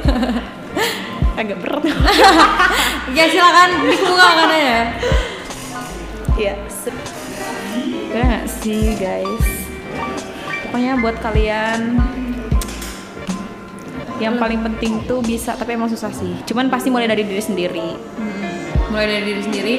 [1.40, 1.82] agak berat.
[3.16, 4.80] Ya silakan dibuka kan ya.
[6.38, 7.02] Iya, se-
[8.14, 9.58] nggak sih guys?
[10.68, 11.96] pokoknya buat kalian
[14.20, 16.36] yang paling penting tuh bisa tapi emang susah sih.
[16.44, 17.96] Cuman pasti mulai dari diri sendiri.
[17.96, 19.74] Hmm, mulai dari diri sendiri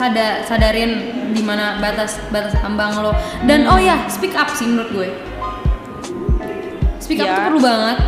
[0.00, 0.92] eh, sada sadarin
[1.36, 3.12] di mana batas batas ambang lo.
[3.44, 5.08] Dan oh ya speak up sih menurut gue.
[7.00, 7.36] Speak up Ya.
[7.36, 7.98] tuh perlu banget.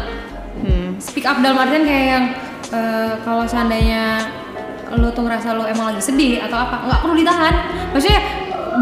[0.62, 0.94] Hmm.
[1.02, 2.24] speak up dalam artian kayak yang
[2.70, 4.22] eh, kalau seandainya
[4.94, 7.54] lo tuh ngerasa lo emang lagi sedih atau apa nggak perlu ditahan.
[7.92, 8.20] Maksudnya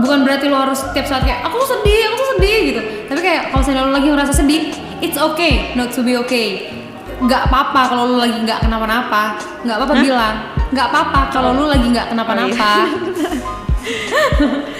[0.05, 2.81] bukan berarti lo harus setiap saat kayak aku tuh sedih aku tuh sedih gitu.
[3.11, 4.63] Tapi kayak kalau seandainya lo lagi ngerasa sedih
[5.01, 6.69] it's okay not to be okay.
[7.21, 9.41] Nggak apa-apa kalau lo lagi nggak kenapa-napa.
[9.65, 10.37] Nggak apa-apa bilang
[10.71, 12.73] nggak apa-apa kalau lo lagi nggak kenapa-napa.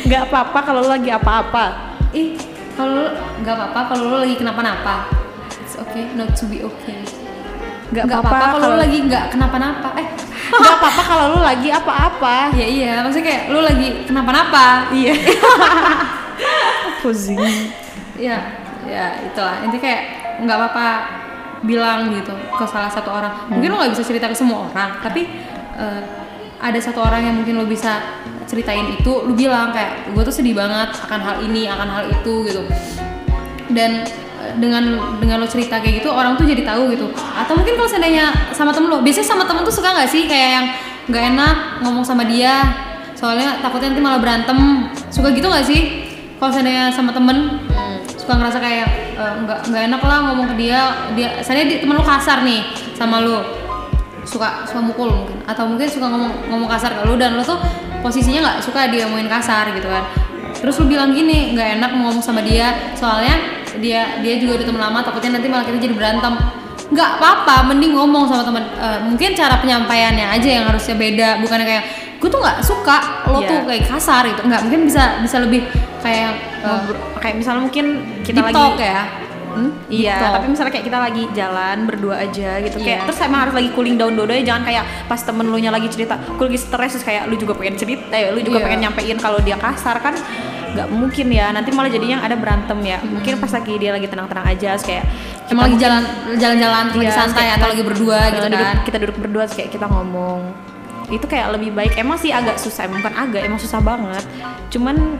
[0.07, 1.64] Nggak apa-apa kalau lu lagi apa-apa.
[2.12, 2.36] Ih
[2.76, 3.07] kalau lo
[3.41, 5.09] nggak apa-apa kalau lo lagi kenapa-napa.
[5.62, 7.01] It's okay not to be okay.
[7.91, 9.88] Nggak apa-apa kalau lo lagi nggak kenapa-napa.
[9.99, 10.09] Eh.
[10.51, 12.51] Nggak apa-apa kalau lu lagi apa-apa.
[12.59, 14.91] Ya iya, maksudnya kayak lu lagi kenapa-napa.
[14.91, 15.14] iya.
[17.07, 17.38] Pusing.
[18.18, 19.62] Ya, ya itulah.
[19.62, 20.03] Intinya kayak
[20.43, 20.86] nggak apa-apa
[21.62, 23.30] bilang gitu ke salah satu orang.
[23.47, 25.30] Mungkin lu nggak bisa cerita ke semua orang, tapi
[25.81, 26.03] eh,
[26.61, 30.53] ada satu orang yang mungkin lu bisa ceritain itu, lu bilang kayak gue tuh sedih
[30.53, 32.62] banget akan hal ini, akan hal itu gitu.
[33.72, 34.05] Dan
[34.45, 37.09] eh, dengan dengan lo cerita kayak gitu orang tuh jadi tahu gitu.
[37.16, 40.28] Atau mungkin kalau seandainya sama temen lo biasanya sama temen tuh suka nggak sih?
[40.28, 40.66] Kayak yang
[41.09, 42.61] nggak enak ngomong sama dia
[43.16, 44.59] soalnya takutnya nanti malah berantem.
[45.09, 45.81] Suka gitu nggak sih?
[46.37, 47.64] Kalau seandainya sama temen
[48.20, 52.05] suka ngerasa kayak eh, nggak nggak enak lah ngomong ke dia dia seandainya temen lo
[52.05, 52.62] kasar nih
[52.95, 53.59] sama lo
[54.24, 55.38] suka suka mukul mungkin.
[55.44, 57.58] Atau mungkin suka ngomong ngomong kasar ke lu dan lu tuh
[58.00, 60.04] posisinya nggak suka dia ngomongin kasar gitu kan.
[60.56, 62.92] Terus lu bilang gini nggak enak mau ngomong sama dia.
[62.92, 63.36] Soalnya
[63.78, 66.34] dia dia juga udah temen lama takutnya nanti malah kita jadi berantem.
[66.90, 71.62] Nggak apa-apa mending ngomong sama teman Eh, mungkin cara penyampaiannya aja yang harusnya beda bukannya
[71.64, 71.84] kayak
[72.18, 72.98] gue tuh nggak suka
[73.30, 73.48] lo Iya.
[73.48, 74.42] tuh kayak kasar gitu.
[74.42, 75.64] Nggak mungkin bisa bisa lebih
[76.02, 77.86] kayak Ngobrol- kayak misalnya mungkin
[78.20, 79.00] kita lagi talk ya
[79.51, 79.70] Hmm?
[79.86, 80.26] Iya, Gitu.
[80.30, 83.07] tapi misalnya kayak kita lagi jalan berdua aja gitu kayak Iya.
[83.07, 86.14] terus emang harus lagi cooling down dulu jangan kayak pas temen lu nya lagi cerita,
[86.16, 88.64] gue lagi stres terus kayak lu juga pengen cerita, eh, lu juga Iya.
[88.64, 90.14] pengen nyampein kalau dia kasar kan
[90.70, 94.46] nggak mungkin ya nanti malah jadinya ada berantem ya mungkin pas lagi dia lagi tenang-tenang
[94.46, 96.03] aja terus kayak kita emang lagi jalan
[96.38, 99.70] jalan-jalan lagi Iya, santai atau lagi berdua gitu duduk- kan kita duduk berdua terus kayak
[99.72, 100.40] kita ngomong
[101.11, 104.22] itu kayak lebih baik emang sih agak susah emang bukan agak emang susah banget
[104.70, 105.18] cuman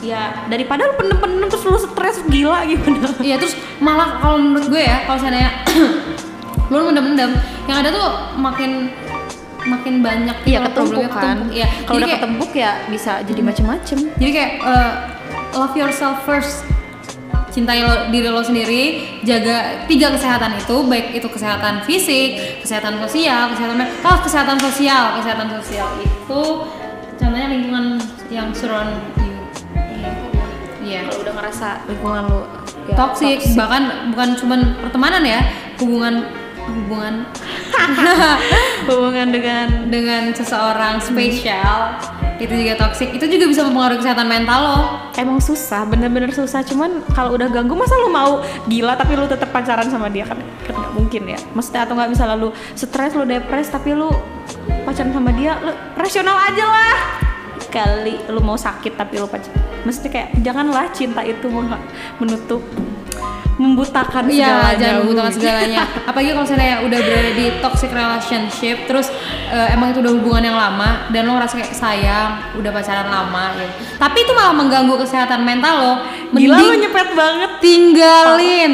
[0.00, 4.80] ya daripada lu pendem-pendem terus lu stres gila gimana Iya terus malah kalau menurut gue
[4.80, 5.52] ya kalau seandainya
[6.70, 7.32] lu mendem-mendem
[7.64, 8.92] yang ada tuh makin
[9.60, 11.12] makin banyak gitu Iya loh ketumpuk kan.
[11.12, 11.52] ketumpuk.
[11.52, 11.66] Iya.
[11.84, 13.98] Kalau udah kayak- ketumpuk ya bisa jadi macem-macem.
[14.16, 14.92] Jadi kayak eh,
[15.52, 16.64] love yourself first.
[17.50, 18.82] Cintai lo, diri lo sendiri,
[19.20, 25.50] jaga tiga kesehatan itu, baik itu kesehatan fisik, kesehatan sosial, kesehatan mental, kesehatan sosial, kesehatan
[25.58, 26.42] sosial itu
[27.12, 27.98] contohnya lingkungan
[28.30, 29.29] yang surround you.
[30.90, 31.06] Iya.
[31.06, 32.40] Kalau udah ngerasa lingkungan lu
[32.90, 35.40] ya, toxic, bahkan bukan cuman pertemanan ya,
[35.78, 36.14] hubungan
[36.70, 37.14] hubungan
[38.90, 41.94] hubungan dengan dengan seseorang spesial
[42.40, 43.12] itu juga toxic.
[43.12, 44.78] Itu juga bisa mempengaruhi kesehatan mental lo.
[45.20, 46.64] emang susah, bener-bener susah.
[46.64, 50.40] Cuman kalau udah ganggu masa lu mau gila tapi lu tetap pacaran sama dia kan
[50.64, 51.38] kan nggak mungkin ya.
[51.52, 54.08] Maksudnya atau nggak bisa lalu stres lu depres tapi lu
[54.88, 56.96] pacaran sama dia lu rasional aja lah.
[57.68, 59.69] Kali lu mau sakit tapi lu pacaran.
[59.82, 61.48] Mesti kayak janganlah cinta itu
[62.16, 62.60] menutup
[63.60, 64.78] membutakan Iya, segalanya.
[64.80, 65.78] jangan membutuhkan segalanya.
[66.08, 69.12] Apalagi kalau misalnya udah berada di toxic relationship, terus
[69.52, 73.52] eh, emang itu udah hubungan yang lama dan lo ngerasa kayak sayang, udah pacaran lama
[73.52, 73.68] gitu.
[74.00, 75.92] Tapi itu malah mengganggu kesehatan mental lo.
[76.32, 77.50] Gila lu Mending nyepet banget.
[77.60, 78.72] tinggalin.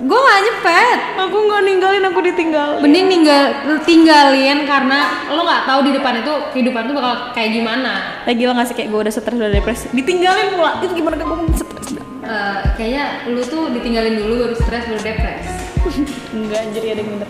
[0.00, 0.98] Gue gak nyepet.
[1.20, 2.80] Aku nggak ninggalin, aku ditinggalin.
[2.80, 3.44] Mending ninggal
[3.84, 8.24] tinggalin karena lo nggak tahu di depan itu kehidupan tuh bakal kayak gimana.
[8.24, 10.80] Lagi lo ngasih kayak gue udah stres udah depresi, ditinggalin pula.
[10.80, 12.06] Itu gimana kan gue stres dah.
[12.24, 15.48] Eh, kayaknya lu tuh ditinggalin dulu baru stres baru depres.
[16.36, 17.28] Enggak anjir ada yang bener.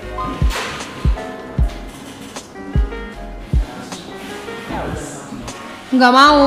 [5.90, 6.46] Nggak mau.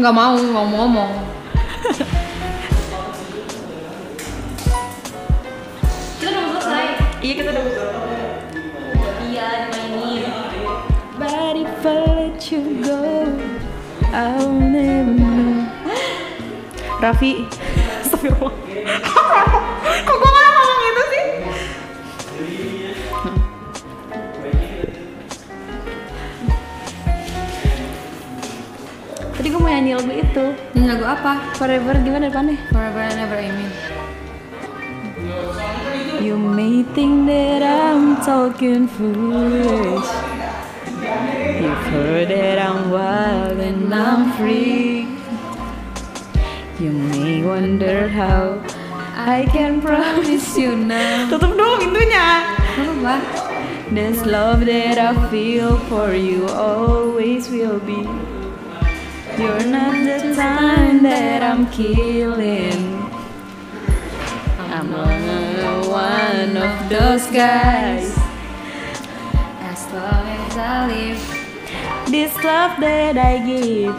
[0.00, 1.12] Nggak mau ngomong-ngomong.
[7.18, 7.64] Iya kita udah
[9.28, 10.30] Iya, dimainin.
[11.18, 13.26] But if I let you go,
[14.14, 15.66] I'll never know.
[17.02, 17.42] Raffi,
[18.06, 18.54] astagfirullah.
[20.06, 21.26] Kok gue malah ngomong itu sih?
[29.38, 30.44] Tadi gue mau nyanyi lagu itu
[30.74, 31.54] Ini lagu apa?
[31.54, 32.58] Forever gimana depannya?
[32.74, 33.70] Forever and ever amen.
[36.20, 40.08] You may think that I'm talking foolish.
[41.60, 45.08] You've heard that I'm wild and I'm free.
[46.78, 48.62] You may wonder how
[49.14, 51.26] I can promise you now.
[51.30, 52.54] Tutup dulu pintunya.
[52.78, 53.14] Apa?
[53.90, 58.04] This love that I feel for you always will be.
[59.38, 62.97] You're not the time that I'm killing.
[64.88, 68.16] One of those guys.
[69.60, 71.20] As long as I live.
[72.08, 73.98] This love that I give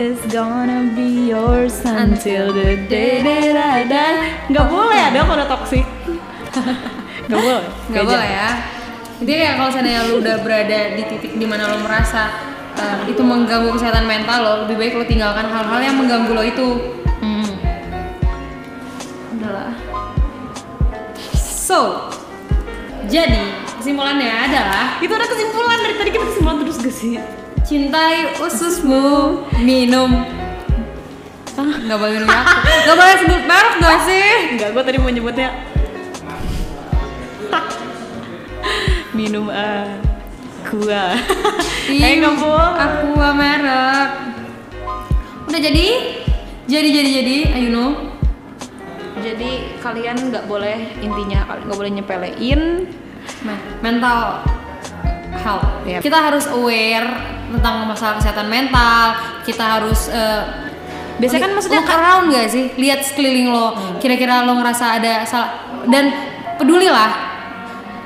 [0.00, 4.18] is gonna be yours until the day that I die.
[4.48, 5.84] Gak boleh ada kalau toxic.
[7.30, 7.62] Gak boleh.
[7.94, 8.50] nggak boleh ya
[9.20, 12.32] jadi ya kalau seandainya lu udah berada di titik di mana lo merasa
[12.74, 16.66] eh, itu mengganggu kesehatan mental lo lebih baik lo tinggalkan hal-hal yang mengganggu lo itu
[21.70, 22.10] so
[23.06, 27.14] jadi kesimpulannya adalah Itu ada kesimpulan dari tadi kita kesimpulan terus gak sih?
[27.70, 30.26] cintai ususmu minum.
[31.54, 34.30] Ah nggak boleh minum Yakult nggak boleh sebut merek gak sih.
[34.56, 35.50] Enggak, gue tadi mau nyebutnya.
[39.14, 41.04] Minum aqua.
[41.86, 42.74] Eh nggak boleh.
[42.74, 44.10] aqua merek.
[45.46, 45.88] Udah jadi?
[46.66, 47.36] Jadi jadi jadi.
[47.54, 48.09] Ayo no
[49.20, 52.60] Jadi kalian nggak boleh intinya kalian nggak boleh nyepelein.
[53.44, 54.42] Men- mental
[55.40, 55.68] health.
[55.86, 56.00] Yep.
[56.02, 57.08] Kita harus aware
[57.52, 59.16] tentang masalah kesehatan mental.
[59.44, 60.70] Kita harus eh,
[61.20, 62.64] Biasanya kan maksudnya look around gak sih?
[62.80, 63.76] Lihat sekeliling lo.
[64.00, 66.08] Kira-kira lo ngerasa ada salah dan
[66.56, 67.29] pedulilah.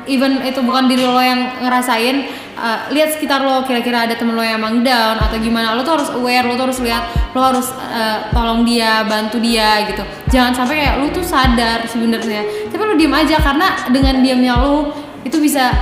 [0.05, 2.17] Even itu bukan diri lo yang ngerasain,
[2.55, 3.65] eh, lihat sekitar lo.
[3.65, 5.73] Kira-kira ada temen lo yang emang down atau gimana.
[5.73, 6.45] Lo tuh harus aware.
[6.45, 7.05] Lo tuh harus lihat.
[7.33, 10.03] Lo harus eh, tolong dia, bantu dia gitu.
[10.29, 12.69] Jangan sampai kayak lo tuh sadar sebenarnya.
[12.69, 14.93] Tapi lo diem aja karena dengan diamnya lo
[15.25, 15.73] itu bisa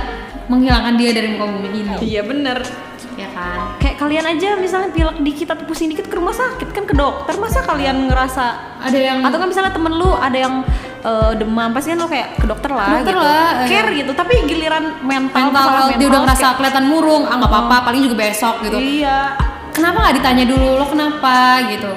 [0.43, 2.59] menghilangkan dia dari muka bumi ini Iya bener.
[3.13, 6.83] ya kan Kayak kalian aja misalnya pilek dikit atau pusing dikit ke rumah sakit kan
[6.83, 8.43] ke dokter masa kalian ngerasa
[8.81, 10.65] ada yang atau kan misalnya temen lu ada yang
[11.03, 11.69] eh, demam.
[11.69, 13.19] Pasti kan lu kayak ke dokter lah Dokter gitu.
[13.19, 13.67] lah, eh.
[13.67, 17.51] care gitu tapi giliran mental mental health dia udah ngerasa kayak, kelihatan murung ah nggak
[17.51, 18.77] apa-apa paling juga besok gitu.
[18.79, 19.35] Iya.
[19.73, 21.35] Kenapa nggak ditanya dulu lo kenapa?
[21.67, 21.91] gitu.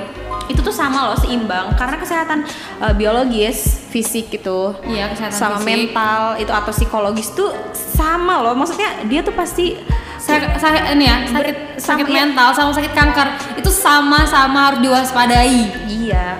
[0.46, 1.74] Itu tuh sama loh seimbang.
[1.74, 2.38] Karena kesehatan
[2.82, 5.66] eh, biologis fisik gitu iya kesehatan sama fisik.
[5.94, 8.52] mental itu atau psikologis tuh sama loh.
[8.52, 9.78] Maksudnya dia tuh pasti
[10.16, 12.16] Sa- sa- ini ya sakit sama- sakit iya.
[12.18, 13.28] mental sama sakit kanker.
[13.60, 15.86] Itu sama-sama harus diwaspadai.
[15.86, 16.34] Iya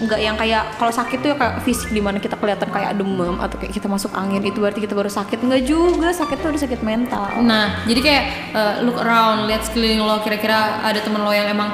[0.00, 3.36] nggak yang kayak kalau sakit tuh ya kayak fisik di mana kita kelihatan kayak demam
[3.36, 5.44] atau kayak kita masuk angin itu berarti kita baru sakit.
[5.44, 7.24] Nggak juga sakit tuh ada sakit mental.
[7.44, 8.24] Nah, jadi kayak
[8.56, 11.68] uh, look around, lihat sekeliling lo, kira-kira ada temen lo yang emang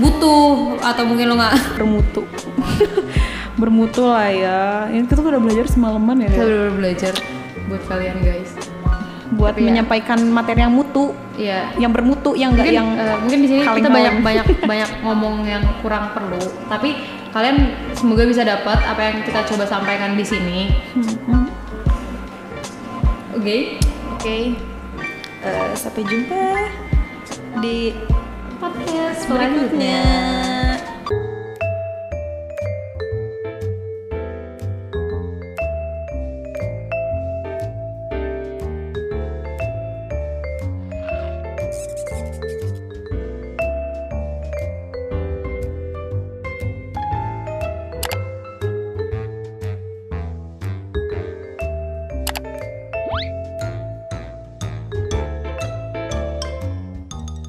[0.00, 1.54] butuh atau mungkin lo nggak?
[1.76, 2.22] Bermutu.
[3.60, 4.60] Bermutu lah ya.
[4.88, 6.30] Ini kita udah belajar semalaman ya.
[6.32, 7.14] Kita bener-bener belajar
[7.68, 8.52] buat kalian guys.
[9.34, 9.68] buat Tapi ya.
[9.72, 11.10] menyampaikan materi yang mutu.
[11.34, 11.74] Iya.
[11.82, 15.66] yang bermutu yang enggak yang eh, mungkin di sini kita banyak banyak banyak ngomong yang
[15.82, 16.38] kurang perlu,
[16.70, 16.94] tapi
[17.34, 20.70] kalian semoga bisa dapat apa yang kita coba sampaikan di sini.
[20.94, 21.50] Hmm,
[23.34, 23.82] Oke.
[24.14, 24.38] oke
[25.44, 26.56] Eh, sampai jumpa
[27.60, 27.92] di
[28.56, 30.00] Podcast berikutnya